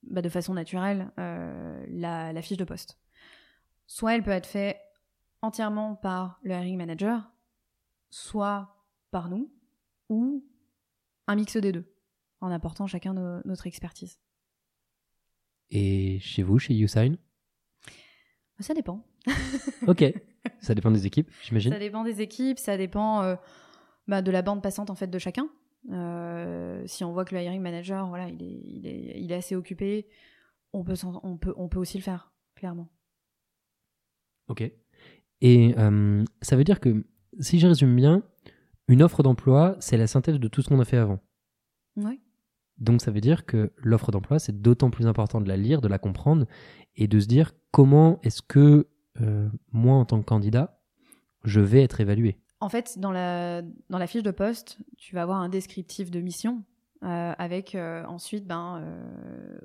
[0.04, 2.98] bah, de façon naturelle, euh, la, fiche de poste.
[3.88, 4.78] Soit elle peut être faite
[5.42, 7.32] entièrement par le hiring manager,
[8.10, 8.76] soit
[9.12, 9.52] par nous,
[10.10, 10.46] ou
[11.28, 11.94] un mix des deux,
[12.42, 13.14] en apportant chacun
[13.46, 14.20] notre expertise.
[15.70, 17.18] Et chez vous, chez YouSign?
[18.60, 19.04] Ça dépend.
[19.88, 20.04] ok.
[20.60, 23.36] Ça dépend des équipes, j'imagine Ça dépend des équipes, ça dépend euh,
[24.08, 25.50] bah, de la bande passante en fait de chacun.
[25.92, 29.36] Euh, si on voit que le hiring manager, voilà, il est, il est, il est
[29.36, 30.08] assez occupé,
[30.74, 32.90] on peut, on, peut, on peut aussi le faire, clairement.
[34.48, 34.72] Ok.
[35.42, 37.04] Et euh, ça veut dire que,
[37.40, 38.24] si je résume bien,
[38.88, 41.20] une offre d'emploi, c'est la synthèse de tout ce qu'on a fait avant.
[41.98, 42.22] Oui.
[42.78, 45.88] Donc ça veut dire que l'offre d'emploi, c'est d'autant plus important de la lire, de
[45.88, 46.46] la comprendre
[46.96, 48.88] et de se dire comment est-ce que
[49.20, 50.80] euh, moi, en tant que candidat,
[51.44, 52.38] je vais être évalué.
[52.60, 56.22] En fait, dans la, dans la fiche de poste, tu vas avoir un descriptif de
[56.22, 56.64] mission
[57.04, 58.84] euh, avec ensuite ben,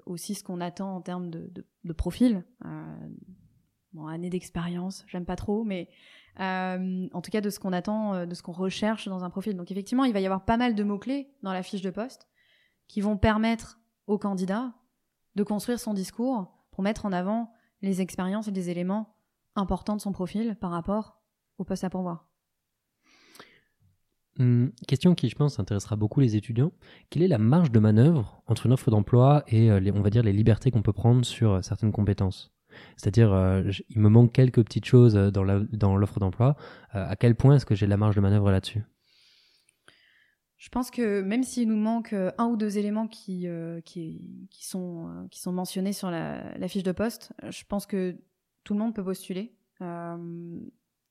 [0.07, 1.51] aussi ce qu'on attend en termes de,
[1.85, 2.45] de, profil.
[3.97, 5.89] Bon, année d'expérience, j'aime pas trop, mais
[6.39, 9.57] en tout cas de ce qu'on attend, de ce qu'on recherche dans un profil.
[9.57, 12.29] Donc effectivement, il va y avoir pas mal de mots-clés dans la fiche de poste
[12.89, 14.75] qui vont permettre au candidat
[15.35, 19.17] de construire son discours pour mettre en avant les expériences et les éléments
[19.55, 21.23] importants de son profil par rapport
[21.59, 22.29] au poste à pourvoir.
[24.39, 26.73] Hum, question qui, je pense, intéressera beaucoup les étudiants.
[27.09, 30.11] Quelle est la marge de manœuvre entre une offre d'emploi et, euh, les, on va
[30.11, 32.53] dire, les libertés qu'on peut prendre sur euh, certaines compétences?
[32.97, 36.57] C'est-à-dire, euh, il me manque quelques petites choses dans l'offre d'emploi.
[36.93, 38.83] à quel point est-ce que j'ai la marge de manœuvre là-dessus?
[40.59, 44.67] Je pense que même s'il nous manque euh, un ou deux éléments euh, euh, qui
[44.67, 48.17] sont mentionnés sur la, fiche de poste, je pense que
[48.65, 49.55] tout le monde peut postuler.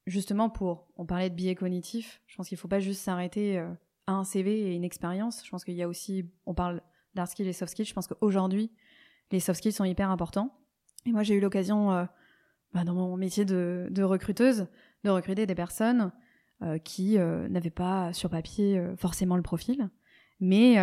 [0.08, 3.60] justement pour, on parlait de biais cognitif, je pense qu'il ne faut pas juste s'arrêter
[4.08, 5.44] à un CV et une expérience.
[5.46, 6.82] Je pense qu'il y a aussi, on parle
[7.14, 8.72] d'hard skills et soft skills, je pense qu'aujourd'hui,
[9.32, 10.54] les soft skills sont hyper importants.
[11.06, 12.08] Et moi, j'ai eu l'occasion,
[12.74, 14.68] bah, dans mon métier de, recruteuse,
[15.04, 16.12] de recruter des personnes
[16.62, 19.90] euh, qui euh, n'avaient pas sur papier euh, forcément le profil,
[20.40, 20.76] mais,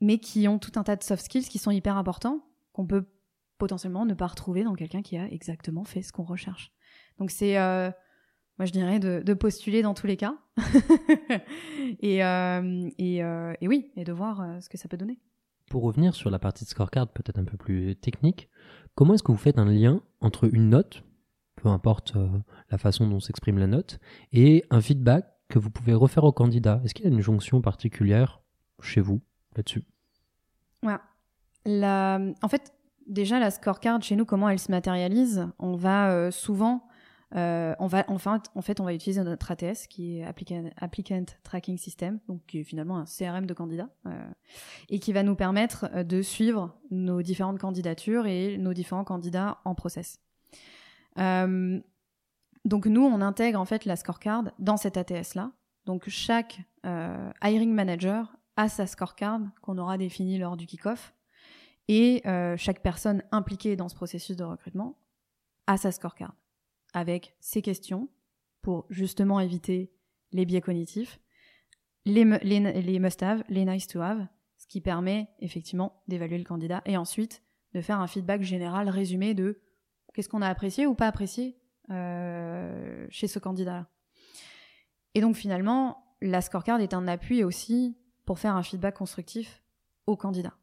[0.00, 3.06] mais qui ont tout un tas de soft skills qui sont hyper importants, qu'on peut
[3.58, 6.72] potentiellement ne pas retrouver dans quelqu'un qui a exactement fait ce qu'on recherche.
[7.18, 10.36] Donc c'est, moi je dirais, de, postuler dans tous les cas,
[12.00, 15.18] et, et, et, oui, et de voir ce que ça peut donner.
[15.70, 18.48] Pour revenir sur la partie de scorecard peut-être un peu plus technique,
[18.96, 21.04] comment est-ce que vous faites un lien entre une note,
[21.54, 22.28] peu importe euh,
[22.70, 24.00] la façon dont s'exprime la note,
[24.32, 26.80] et un feedback que vous pouvez refaire au candidat?
[26.84, 28.40] Est-ce qu'il y a une jonction particulière
[28.80, 29.20] chez vous
[29.54, 29.84] là-dessus?
[30.82, 30.96] Ouais.
[32.42, 32.74] En fait,
[33.06, 35.46] déjà, la scorecard chez nous, comment elle se matérialise?
[35.58, 36.88] On va euh, souvent.
[37.34, 41.76] Euh, on va, enfin, en fait, on va utiliser notre ATS qui est Applicant, Tracking
[41.76, 43.90] System, donc qui est finalement un CRM de candidats,
[44.88, 49.74] et qui va nous permettre de suivre nos différentes candidatures et nos différents candidats en
[49.74, 50.20] process.
[51.18, 51.80] Euh,
[52.64, 55.52] donc nous, on intègre en fait la scorecard dans cet ATS-là.
[55.84, 61.14] Donc chaque euh, hiring manager a sa scorecard qu'on aura définie lors du kick-off.
[61.88, 64.98] Et euh, chaque personne impliquée dans ce processus de recrutement
[65.68, 66.34] a sa scorecard
[66.96, 68.08] avec ses questions
[68.62, 69.92] pour justement éviter
[70.32, 71.20] les biais cognitifs,
[72.06, 77.42] les, must-have, les nice-to-have, ce qui permet effectivement d'évaluer le candidat et ensuite
[77.74, 79.60] de faire un feedback général résumé de
[80.14, 81.58] Qu'est-ce qu'on a apprécié ou pas apprécié
[81.90, 83.90] euh, chez ce candidat-là
[85.14, 89.62] Et donc finalement, la scorecard est un appui aussi pour faire un feedback constructif
[90.06, 90.54] au candidat.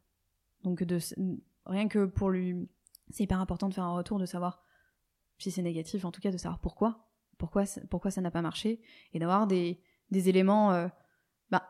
[0.64, 0.84] Donc
[1.66, 2.68] rien que pour lui,
[3.10, 4.63] c'est hyper important de faire un retour, de savoir
[5.44, 8.80] si c'est négatif, en tout cas de savoir pourquoi pourquoi, pourquoi ça n'a pas marché,
[9.12, 9.80] et d'avoir des,
[10.10, 10.88] des éléments euh,
[11.50, 11.68] bah,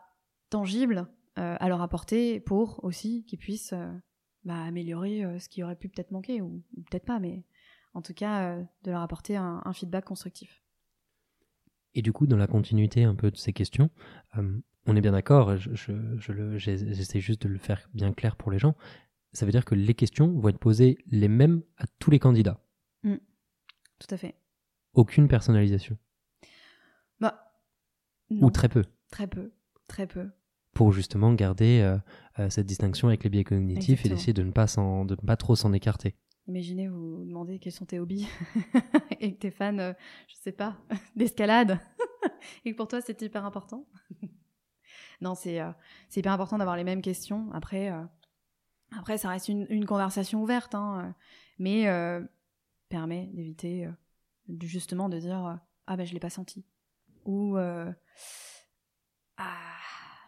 [0.49, 1.07] tangibles
[1.37, 3.91] euh, à leur apporter pour aussi qu'ils puissent euh,
[4.43, 7.43] bah, améliorer ce qui aurait pu peut-être manquer, ou, peut-être pas, mais
[7.93, 10.61] en tout cas de leur apporter un, feedback constructif.
[11.93, 13.89] Et du coup, dans la continuité un peu de ces questions,
[14.85, 18.75] on est bien d'accord, j'essaie juste de le faire bien clair pour les gens,
[19.31, 22.61] ça veut dire que les questions vont être posées les mêmes à tous les candidats.
[23.03, 23.15] Mmh.
[23.99, 24.35] Tout à fait.
[24.93, 25.97] Aucune personnalisation.
[27.19, 27.53] Bah,
[28.29, 28.83] Ou très peu.
[29.09, 29.51] Très peu,
[29.87, 30.29] très peu.
[30.73, 31.97] Pour justement garder euh,
[32.39, 35.37] euh, cette distinction avec les biais cognitifs et d'essayer de ne pas de ne pas
[35.37, 36.15] trop s'en écarter.
[36.47, 38.27] Imaginez vous demandez quels sont tes hobbies
[39.19, 39.93] et que t'es fan, euh,
[40.27, 40.77] je sais pas,
[41.15, 41.79] d'escalade
[42.65, 43.87] et que pour toi c'est hyper important.
[45.21, 45.59] non, c'est
[46.09, 47.49] c'est hyper important d'avoir les mêmes questions.
[47.53, 47.89] Après,
[48.97, 51.15] après ça reste une, une conversation ouverte, hein,
[51.57, 51.85] mais
[52.95, 53.89] permet d'éviter
[54.61, 56.65] justement de dire ah ben je l'ai pas senti
[57.25, 57.57] ou
[59.37, 59.75] ah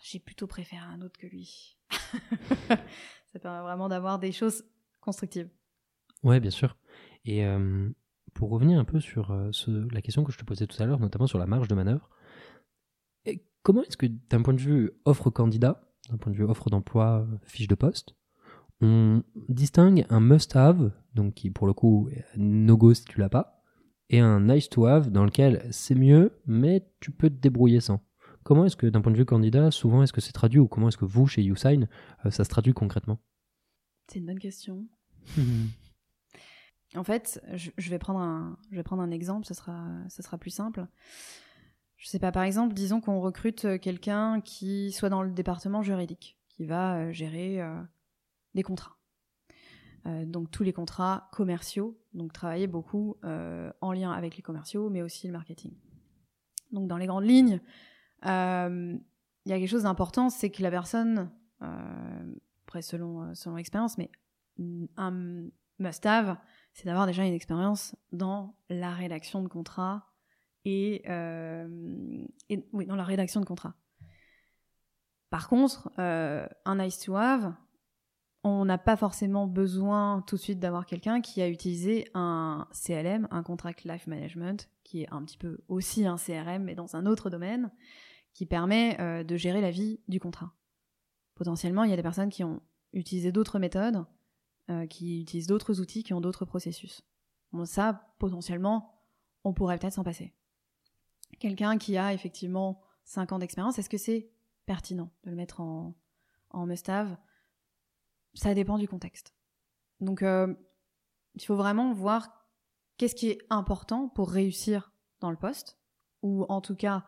[0.02, 1.78] j'ai plutôt préféré un autre que lui.
[2.68, 4.66] ça permet vraiment d'avoir des choses
[5.00, 5.50] constructives.
[6.24, 6.78] Ouais, bien sûr.
[7.24, 7.46] Et
[8.34, 11.28] pour revenir un peu sur la question que je te posais tout à l'heure, notamment
[11.28, 12.10] sur la marge de manœuvre,
[13.64, 17.26] comment est-ce que d'un point de vue offre candidat, d'un point de vue offre d'emploi,
[17.44, 18.16] fiche de poste,
[18.82, 23.58] on distingue un must-have, donc qui pour le coup no-go si tu l'as pas,
[24.10, 28.02] et un nice-to-have dans lequel c'est mieux, mais tu peux te débrouiller sans.
[28.44, 30.88] Comment est-ce que d'un point de vue candidat, souvent est-ce que c'est traduit ou comment
[30.88, 31.90] est-ce que vous, chez YouSign,
[32.26, 33.20] euh, ça se traduit concrètement?
[34.08, 34.88] C'est une bonne question.
[36.96, 40.38] en fait, je, vais prendre un, je vais prendre un exemple, ce sera, ce sera
[40.38, 40.88] plus simple.
[41.98, 46.40] Je sais pas, par exemple, disons qu'on recrute quelqu'un qui soit dans le département juridique,
[46.48, 47.82] qui va euh, gérer euh,
[48.64, 48.98] contrats.
[50.08, 54.90] Euh, donc tous les contrats commerciaux, donc travailler beaucoup euh, en lien avec les commerciaux,
[54.90, 55.74] mais aussi le marketing.
[56.72, 57.60] Donc dans les grandes lignes,
[58.26, 58.98] euh,
[59.46, 64.12] il y a quelque chose d'important, c'est que la personne, après selon selon l'expérience, mais
[64.98, 65.48] un
[65.80, 66.38] must-have,
[66.74, 70.12] c'est d'avoir déjà une expérience dans la rédaction de contrats
[70.66, 73.76] et, et, oui dans la rédaction de contrats.
[75.30, 77.54] Par contre, un nice to have,
[78.44, 83.28] on n'a pas forcément besoin tout de suite d'avoir quelqu'un qui a utilisé un CLM,
[83.32, 87.06] un Contract Life Management, qui est un petit peu aussi un CRM, mais dans un
[87.06, 87.72] autre domaine,
[88.34, 90.54] qui permet euh, de gérer la vie du contrat.
[91.36, 92.62] Potentiellement, il y a des personnes qui ont
[92.94, 94.06] utilisé d'autres méthodes,
[94.70, 97.02] euh, qui utilisent d'autres outils, qui ont d'autres processus.
[97.66, 99.02] Ça, potentiellement,
[99.44, 100.34] on pourrait peut-être s'en passer.
[101.40, 104.30] Quelqu'un qui a effectivement 5 ans d'expérience, est-ce que c'est
[104.66, 105.96] pertinent de le mettre en,
[106.50, 107.18] en must-have
[108.38, 109.34] ça dépend du contexte.
[110.00, 110.54] Donc, euh,
[111.36, 112.48] il faut vraiment voir
[112.98, 115.80] qu'est-ce qui est important pour réussir dans le poste,
[116.22, 117.06] ou en tout cas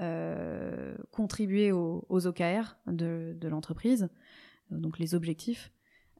[0.00, 4.08] euh, contribuer aux, OKR de, l'entreprise,
[4.70, 5.72] donc les objectifs.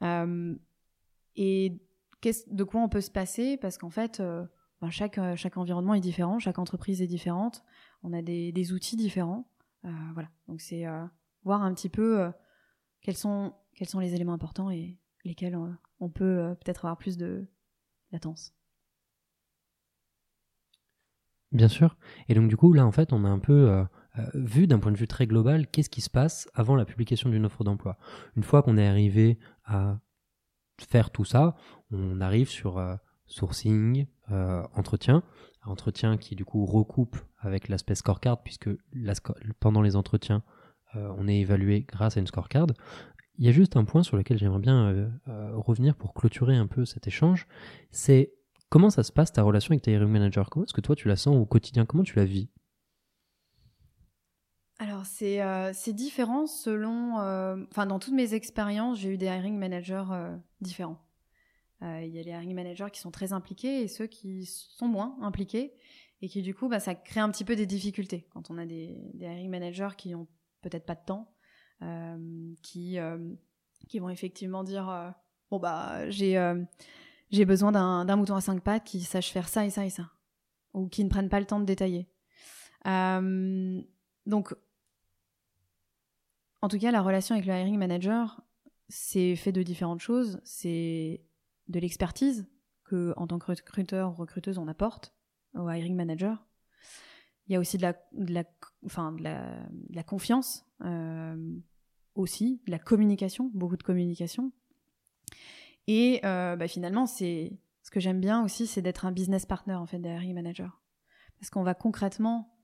[0.02, 0.54] Euh,
[1.36, 1.80] et
[2.22, 3.56] de quoi on peut se passer?
[3.58, 4.22] Parce qu'en fait,
[4.80, 5.18] ben, chaque,
[5.56, 7.62] environnement est différent, chaque entreprise est différente,
[8.02, 9.48] on a des outils différents.
[9.82, 10.84] voilà, donc c'est
[11.44, 12.32] voir un petit peu
[13.00, 13.52] quels sont
[14.00, 17.46] les éléments importants et lesquels euh, on peut euh, peut-être avoir plus de
[18.12, 18.54] latence.
[21.52, 21.96] Bien sûr.
[22.28, 23.84] Et donc du coup, là, en fait, on a un peu euh,
[24.34, 27.46] vu d'un point de vue très global qu'est-ce qui se passe avant la publication d'une
[27.46, 27.96] offre d'emploi.
[28.36, 29.98] Une fois qu'on est arrivé à
[30.78, 31.56] faire tout ça,
[31.90, 32.80] on arrive sur
[33.26, 35.22] sourcing, entretien,
[35.64, 38.68] entretien qui du coup recoupe avec l'aspect scorecard puisque
[39.58, 40.42] pendant les entretiens,
[40.94, 42.66] on est évalué grâce à une scorecard.
[43.38, 46.56] Il y a juste un point sur lequel j'aimerais bien euh, euh, revenir pour clôturer
[46.56, 47.46] un peu cet échange.
[47.92, 48.34] C'est
[48.68, 50.50] comment ça se passe ta relation avec ta hiring manager?
[50.50, 51.86] Comment est-ce que toi tu la sens au quotidien?
[51.86, 52.50] Comment tu la vis?
[54.80, 57.14] Alors c'est euh, différent selon,
[57.70, 60.04] enfin dans toutes mes expériences, j'ai eu des hiring managers
[60.60, 60.98] différents.
[61.80, 65.16] Il y a les hiring managers qui sont très impliqués et ceux qui sont moins
[65.22, 65.74] impliqués
[66.22, 68.66] et qui du coup bah, ça crée un petit peu des difficultés quand on a
[68.66, 70.26] des, des hiring managers qui ont
[70.60, 71.32] peut-être pas de temps
[71.82, 73.18] euh, qui, euh,
[73.88, 75.10] qui vont effectivement dire euh,
[75.50, 79.86] bon bah j'ai besoin d'un mouton à cinq pattes qui sache faire ça et ça
[79.86, 80.10] et ça,
[80.74, 82.08] ou qui ne prennent pas le temps de détailler.
[82.84, 84.54] donc,
[86.60, 88.42] en tout cas, la relation avec le hiring manager,
[88.88, 90.40] c'est fait de différentes choses.
[90.42, 91.22] C'est
[91.68, 92.48] de l'expertise
[92.84, 95.14] que, en tant que recruteur ou recruteuse, on apporte
[95.54, 96.44] au hiring manager.
[97.48, 98.44] Il y a aussi de la, de la,
[98.84, 100.66] enfin, de la, confiance
[102.14, 104.52] aussi, de la communication, beaucoup de communication.
[105.86, 109.74] Et euh, bah, finalement, c'est ce que j'aime bien aussi, c'est d'être un business partner
[109.74, 110.68] en fait des hiring managers.
[111.40, 112.54] Est-ce qu'on va concrètement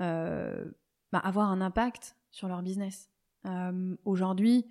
[0.00, 0.70] euh,
[1.12, 3.10] bah, avoir un impact sur leur business
[3.46, 4.66] euh, Aujourd'hui,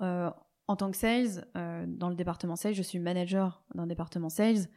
[0.00, 0.30] euh,
[0.66, 4.68] en tant que sales, dans le département sales, je suis manager d'un département sales.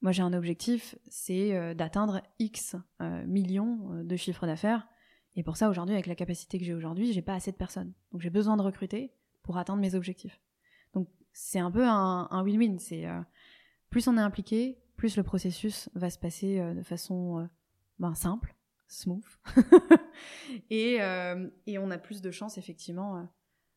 [0.00, 2.76] Moi, j'ai un objectif, c'est d'atteindre X
[3.26, 4.86] millions de chiffres d'affaires.
[5.34, 7.92] Et pour ça, aujourd'hui, avec la capacité que j'ai aujourd'hui, j'ai pas assez de personnes.
[8.12, 10.40] Donc, j'ai besoin de recruter pour atteindre mes objectifs.
[10.94, 12.78] Donc, c'est un peu un win-win.
[12.78, 13.06] C'est
[13.90, 17.48] plus on est impliqué, plus le processus va se passer de façon
[17.98, 18.54] ben, simple,
[18.88, 19.24] smooth.
[20.70, 23.22] et, euh, on a plus de chances, effectivement, euh,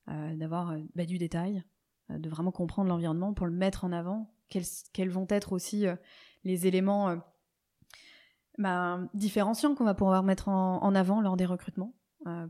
[0.09, 1.63] euh, d'avoir bah, du détail,
[2.09, 4.33] de vraiment comprendre l'environnement pour le mettre en avant.
[4.51, 5.85] Quels, quels vont être aussi
[6.43, 7.15] les éléments
[8.59, 11.95] bah, différenciants qu'on va pouvoir mettre en, avant lors des recrutements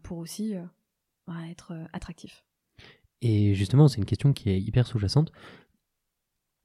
[0.04, 0.56] pour aussi
[1.28, 2.44] bah, être attractif.
[3.22, 5.32] Et justement, c'est une question qui est hyper sous-jacente.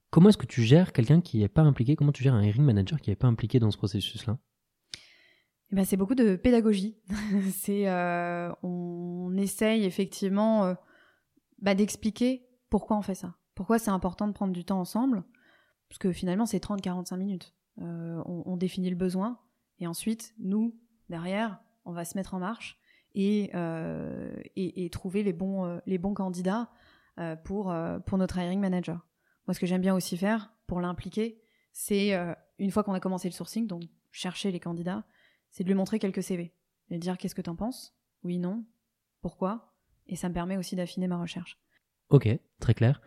[0.09, 1.95] Comment est-ce que tu gères quelqu'un qui n'est pas impliqué?
[1.95, 4.39] Comment tu gères un hiring manager qui n'est pas impliqué dans ce processus-là?
[5.71, 6.97] Eh ben, c'est beaucoup de pédagogie.
[7.51, 10.73] c'est euh, on essaye effectivement euh,
[11.59, 13.35] bah, d'expliquer pourquoi on fait ça.
[13.57, 15.23] Pourquoi c'est important de prendre du temps ensemble?
[15.89, 17.55] Parce que finalement, c'est 30-45 minutes.
[17.81, 19.39] Euh, on, définit le besoin.
[19.79, 22.79] Et ensuite, nous, derrière, on va se mettre en marche
[23.15, 23.49] et,
[24.55, 26.69] et, trouver les bons, bons candidats
[27.45, 29.07] pour, pour notre hiring manager.
[29.47, 31.41] Moi, ce que j'aime bien aussi faire pour l'impliquer,
[31.71, 32.13] c'est
[32.59, 35.03] une fois qu'on a commencé le sourcing, donc chercher les candidats,
[35.49, 36.53] c'est de lui montrer quelques CV
[36.91, 37.97] et dire qu'est-ce que t'en penses?
[38.23, 38.63] Oui, non
[39.21, 39.73] Pourquoi?
[40.05, 41.57] Et ça me permet aussi d'affiner ma recherche.
[42.09, 43.01] Ok, très clair.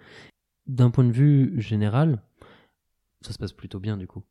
[0.71, 2.23] D'un point de vue général,
[3.23, 4.23] ça se passe plutôt bien du coup.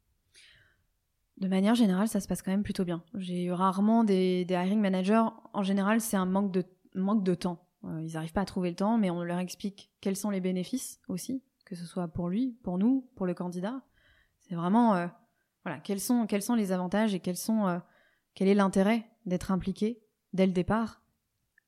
[1.35, 3.03] De manière générale, ça se passe quand même plutôt bien.
[3.13, 5.25] J'ai eu rarement des, hiring managers.
[5.51, 6.63] En général, c'est un manque de,
[6.95, 7.67] manque de temps.
[7.83, 10.39] Euh, ils n'arrivent pas à trouver le temps, mais on leur explique quels sont les
[10.39, 13.81] bénéfices aussi, que ce soit pour lui, pour nous, pour le candidat.
[14.39, 15.07] C'est vraiment, euh,
[15.65, 17.79] voilà, quels sont, quels sont les avantages et quels sont euh,
[18.33, 21.01] quel est l'intérêt d'être impliqué dès le départ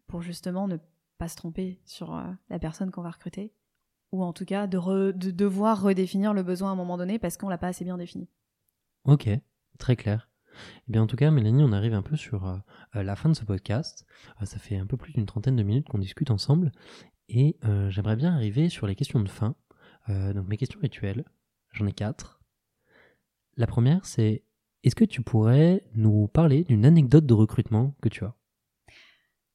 [0.08, 0.78] pour justement ne
[1.18, 3.54] pas se tromper sur la personne qu'on va recruter
[4.12, 7.50] ou en tout cas de, devoir redéfinir le besoin à un moment donné parce qu'on
[7.50, 8.30] l'a pas assez bien défini.
[9.06, 9.30] Ok,
[9.78, 10.30] très clair.
[10.88, 12.58] Eh bien, en tout cas, Mélanie, on arrive un peu sur euh,
[12.96, 14.06] euh, la fin de ce podcast.
[14.44, 16.72] ça fait un peu plus d'une trentaine de minutes qu'on discute ensemble.
[17.30, 19.56] Et j'aimerais bien arriver sur les questions de fin.
[20.10, 21.24] donc, mes questions rituelles,
[21.72, 22.42] j'en ai quatre.
[23.56, 24.44] La première, c'est
[24.84, 28.36] est-ce que tu pourrais nous parler d'une anecdote de recrutement que tu as?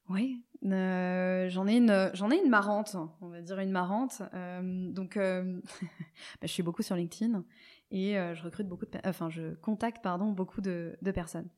[0.08, 4.22] Oui, euh, j'en ai une, j'en ai une marrante, on va dire une marrante.
[4.34, 7.44] Euh, donc, euh, bah, je suis beaucoup sur LinkedIn
[7.90, 11.48] et je recrute beaucoup de, enfin, je contacte pardon beaucoup de, personnes.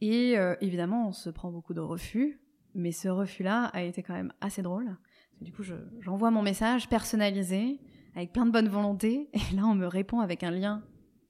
[0.00, 2.40] Et évidemment, on se prend beaucoup de refus,
[2.74, 4.96] mais ce refus-là a été quand même assez drôle.
[5.40, 5.62] Du coup,
[6.00, 7.80] j'envoie mon message personnalisé
[8.16, 10.84] avec plein de bonne volonté, et là, on me répond avec un lien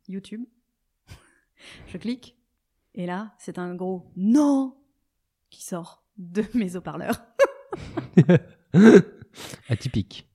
[0.08, 0.44] YouTube
[1.86, 2.36] je clique,
[2.94, 4.76] et là, c'est un gros non
[5.50, 7.20] qui sort de mes haut-parleurs.
[9.68, 10.28] Atypique.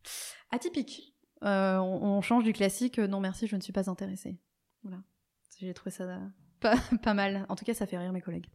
[0.52, 1.16] Atypique.
[1.44, 3.00] Euh, on, change du classique.
[3.00, 4.38] Euh, non, merci, je ne suis pas intéressée.
[4.84, 5.02] Voilà.
[5.60, 6.20] J'ai trouvé ça
[7.04, 7.46] pas, mal.
[7.50, 8.48] En tout cas, ça fait rire mes collègues.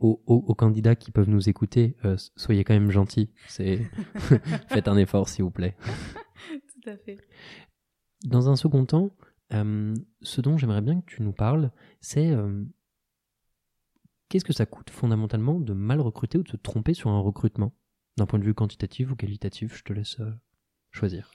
[0.00, 3.30] aux, candidats qui peuvent nous écouter, euh, soyez quand même gentils.
[3.48, 5.76] Faites un effort, s'il vous plaît.
[6.48, 7.18] Tout à fait.
[8.24, 9.10] Dans un second temps,
[9.50, 12.34] ce dont j'aimerais bien que tu nous parles, c'est
[14.28, 17.74] qu'est-ce que ça coûte fondamentalement de mal recruter ou de se tromper sur un recrutement?
[18.16, 20.32] D'un point de vue quantitatif ou qualitatif, je te laisse euh,
[20.90, 21.30] choisir.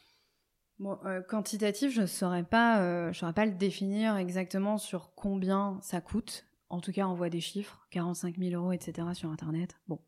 [0.81, 6.01] Euh, quantitatif, je ne saurais pas, euh, saurais pas le définir exactement sur combien ça
[6.01, 6.47] coûte.
[6.69, 9.09] En tout cas, on voit des chiffres, 45 000 euros, etc.
[9.13, 9.79] sur Internet.
[9.87, 9.99] Bon,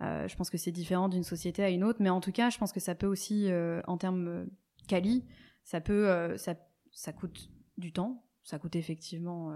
[0.00, 2.58] je pense que c'est différent d'une société à une autre, mais en tout cas, je
[2.58, 3.50] pense que ça peut aussi,
[3.88, 4.46] en termes
[4.86, 5.26] quali,
[5.64, 6.54] ça peut, ça
[6.92, 9.52] ça coûte du temps, ça coûte effectivement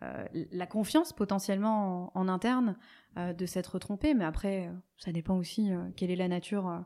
[0.00, 2.76] la confiance potentiellement en, interne
[3.16, 6.84] euh, de s'être trompé, mais après, ça dépend aussi quelle est la nature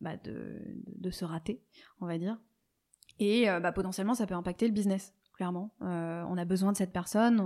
[0.00, 1.62] bah, de, se rater,
[2.00, 2.38] on va dire.
[3.18, 5.74] Et bah, potentiellement, ça peut impacter le business, clairement.
[5.80, 7.40] on a besoin de cette personne,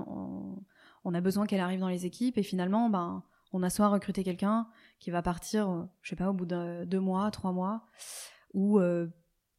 [1.05, 3.23] on, a besoin qu'elle arrive dans les équipes, et finalement, ben,
[3.53, 4.69] on a soit recruté quelqu'un
[4.99, 7.87] qui va partir, je sais pas, au bout de deux mois, trois mois,
[8.55, 8.81] ou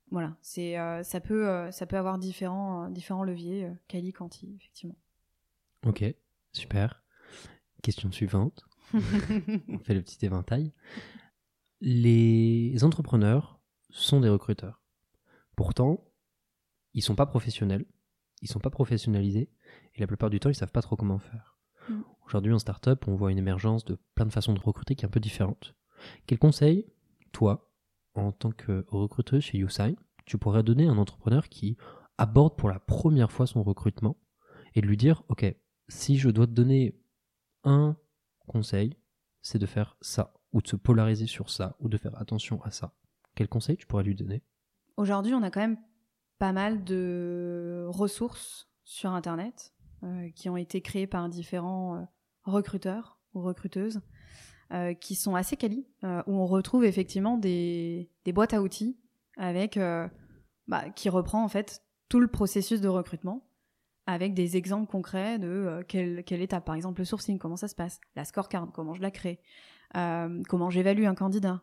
[0.10, 4.54] voilà, c'est euh, ça peut euh, ça peut avoir différents euh, différents leviers quali quanti
[4.56, 4.98] effectivement.
[5.86, 6.04] Ok,
[6.54, 7.04] super.
[7.84, 8.66] Question suivante.
[8.94, 10.72] On fait le petit éventail.
[11.82, 14.82] Les entrepreneurs sont des recruteurs.
[15.56, 16.04] Pourtant,
[16.94, 17.86] ils sont pas professionnels,
[18.42, 19.50] ils sont pas professionnalisés
[19.94, 21.58] et la plupart du temps, ils savent pas trop comment faire.
[21.90, 22.02] Mm.
[22.26, 25.08] Aujourd'hui, en startup, on voit une émergence de plein de façons de recruter qui est
[25.08, 25.76] un peu différente.
[26.26, 26.86] Quel conseil,
[27.32, 27.67] toi,
[28.18, 29.96] en tant que recruteuse chez YouSign,
[30.26, 31.78] tu pourrais donner à un entrepreneur qui
[32.18, 34.18] aborde pour la première fois son recrutement
[34.76, 35.46] et lui dire Ok,
[35.88, 37.00] si je dois te donner
[37.64, 37.96] un
[38.48, 38.98] conseil,
[39.42, 42.72] c'est de faire ça, ou de se polariser sur ça, ou de faire attention à
[42.72, 42.94] ça.
[43.36, 44.44] Quel conseil tu pourrais lui donner?
[44.98, 45.78] Aujourd'hui, on a quand même
[46.40, 52.06] pas mal de ressources sur Internet euh, qui ont été créées par différents euh,
[52.44, 54.02] recruteurs ou recruteuses
[54.74, 58.98] euh, qui sont assez quali, où on retrouve effectivement des, boîtes à outils
[59.38, 59.80] avec
[60.68, 63.48] bah, qui reprend en fait tout le processus de recrutement
[64.08, 67.68] avec des exemples concrets de euh, quelle, quelle, étape, par exemple le sourcing, comment ça
[67.68, 69.42] se passe, la scorecard, comment je la crée,
[69.96, 71.62] euh, comment j'évalue un candidat,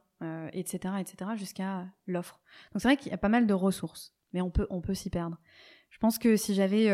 [0.53, 2.41] etc., euh, etc., jusqu'à l'offre.
[2.73, 4.95] Donc c'est vrai qu'il y a pas mal de ressources, mais on peut, on peut
[4.95, 5.39] s'y perdre.
[5.89, 6.91] Je pense que si j'avais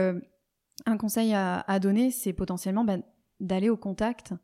[0.87, 2.99] un conseil à, à donner, c'est potentiellement bah,
[3.41, 4.35] d'aller au contact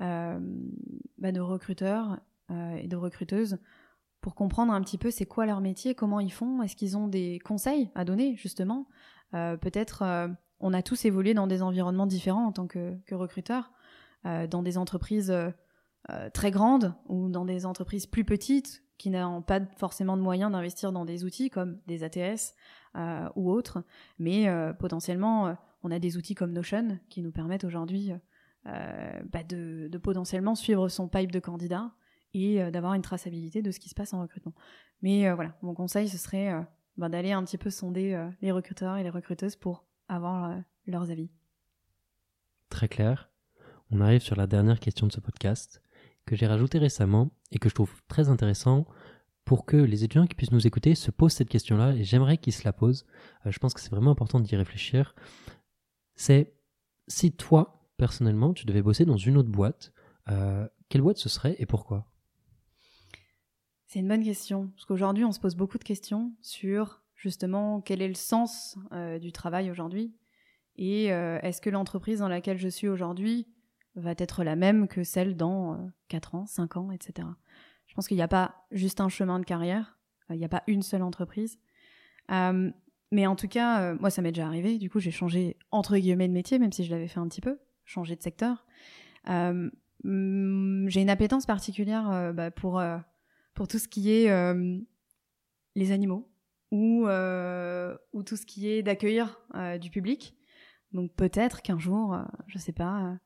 [0.00, 2.18] bah, de recruteurs
[2.50, 3.58] et de recruteuses
[4.20, 7.08] pour comprendre un petit peu c'est quoi leur métier, comment ils font, est-ce qu'ils ont
[7.08, 8.86] des conseils à donner justement?
[9.34, 10.28] Euh, peut-être euh,
[10.58, 13.72] on a tous évolué dans des environnements différents en tant que, que recruteurs,
[14.26, 15.34] euh, dans des entreprises
[16.32, 20.92] très grandes ou dans des entreprises plus petites qui n'ont pas forcément de moyens d'investir
[20.92, 22.54] dans des outils comme des ATS
[23.36, 23.84] ou autres,
[24.18, 24.48] mais
[24.78, 28.12] potentiellement on a des outils comme Notion qui nous permettent aujourd'hui
[28.64, 31.92] bah de, potentiellement suivre son pipe de candidats
[32.34, 34.54] et euh, d'avoir une traçabilité de ce qui se passe en recrutement.
[35.02, 36.60] Mais euh, voilà, mon conseil, ce serait euh,
[36.96, 40.56] ben, d'aller un petit peu sonder les recruteurs et les recruteuses pour avoir
[40.86, 41.30] leurs avis.
[42.68, 43.30] Très clair.
[43.90, 45.82] On arrive sur la dernière question de ce podcast
[46.26, 48.86] que j'ai rajouté récemment et que je trouve très intéressant
[49.44, 52.52] pour que les étudiants qui puissent nous écouter se posent cette question-là et j'aimerais qu'ils
[52.52, 53.06] se la posent.
[53.44, 55.14] je pense que c'est vraiment important d'y réfléchir.
[56.14, 56.54] C'est
[57.08, 59.92] si toi, personnellement, tu devais bosser dans une autre boîte,
[60.88, 62.10] quelle boîte ce serait et pourquoi?
[63.86, 68.00] C'est une bonne question, parce qu'aujourd'hui, on se pose beaucoup de questions sur justement quel
[68.00, 70.14] est le sens euh, du travail aujourd'hui
[70.76, 73.48] et euh, est-ce que l'entreprise dans laquelle je suis aujourd'hui
[73.96, 77.26] va être la même que celle dans 4 euh, ans, 5 ans, etc.
[77.86, 79.98] Je pense qu'il n'y a pas juste un chemin de carrière,
[80.30, 81.58] il n'y a pas une seule entreprise.
[82.30, 84.78] mais en tout cas, moi, ça m'est déjà arrivé.
[84.78, 87.40] Du coup, j'ai changé entre guillemets de métier, même si je l'avais fait un petit
[87.40, 87.58] peu,
[87.90, 88.64] changé de secteur.
[89.26, 89.32] j'ai
[90.04, 92.80] une appétence particulière bah, pour
[93.60, 94.78] pour tout ce qui est euh,
[95.74, 96.32] les animaux
[96.70, 100.34] ou, euh, ou tout ce qui est d'accueillir euh, du public.
[100.92, 102.16] Donc peut-être qu'un jour,
[102.46, 103.18] je sais pas,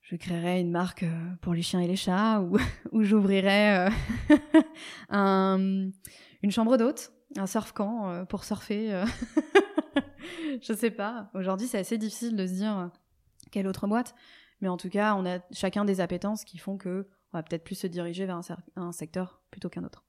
[0.00, 1.04] je créerai une marque
[1.42, 2.58] pour les chiens et les chats ou,
[2.92, 3.88] ou j'ouvrirai
[5.10, 5.90] un,
[6.42, 9.04] une chambre d'hôte, un surf camp pour surfer.
[10.62, 11.30] je sais pas.
[11.34, 12.90] Aujourd'hui, c'est assez difficile de se dire
[13.54, 14.16] quelle autre boîte.
[14.60, 17.64] Mais en tout cas, on a chacun des appétences qui font que on va peut-être
[17.64, 18.40] plus se diriger vers
[18.76, 20.04] un, secteur plutôt qu'un autre.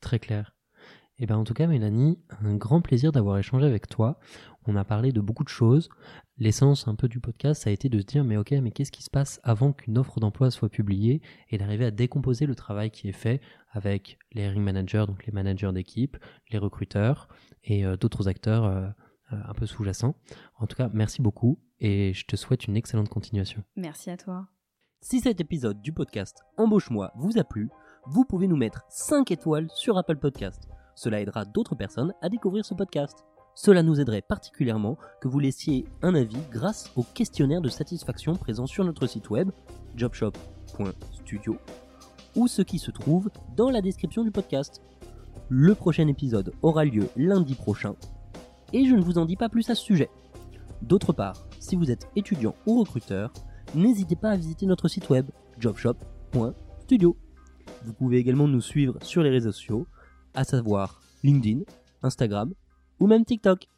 [0.00, 0.54] Très clair.
[1.20, 4.20] Et eh ben en tout cas, Mélanie, un grand plaisir d'avoir échangé avec toi.
[4.66, 5.88] On a parlé de beaucoup de choses.
[6.36, 8.92] L'essence un peu du podcast, ça a été de se dire, mais ok, mais qu'est-ce
[8.92, 11.20] qui se passe avant qu'une offre d'emploi soit publiée
[11.50, 13.40] et d'arriver à décomposer le travail qui est fait
[13.72, 16.16] avec les hiring managers, donc les managers d'équipe,
[16.50, 17.28] les recruteurs
[17.64, 18.88] et euh, d'autres acteurs euh,
[19.30, 20.14] un peu sous-jacents.
[20.56, 23.62] En tout cas, merci beaucoup et je te souhaite une excellente continuation.
[23.76, 24.48] Merci à toi.
[25.00, 27.70] Si cet épisode du podcast Embauche-moi vous a plu,
[28.06, 30.68] vous pouvez nous mettre 5 étoiles sur Apple Podcast.
[30.94, 33.24] Cela aidera d'autres personnes à découvrir ce podcast.
[33.54, 38.66] Cela nous aiderait particulièrement que vous laissiez un avis grâce au questionnaire de satisfaction présent
[38.66, 39.50] sur notre site web
[39.94, 41.56] jobshop.studio
[42.34, 44.82] ou ce qui se trouve dans la description du podcast.
[45.48, 47.94] Le prochain épisode aura lieu lundi prochain
[48.72, 50.10] et je ne vous en dis pas plus à ce sujet.
[50.82, 53.32] D'autre part, si vous êtes étudiant ou recruteur,
[53.74, 57.16] n'hésitez pas à visiter notre site web jobshop.studio.
[57.84, 59.86] Vous pouvez également nous suivre sur les réseaux sociaux,
[60.34, 61.62] à savoir LinkedIn,
[62.02, 62.52] Instagram
[63.00, 63.68] ou même TikTok.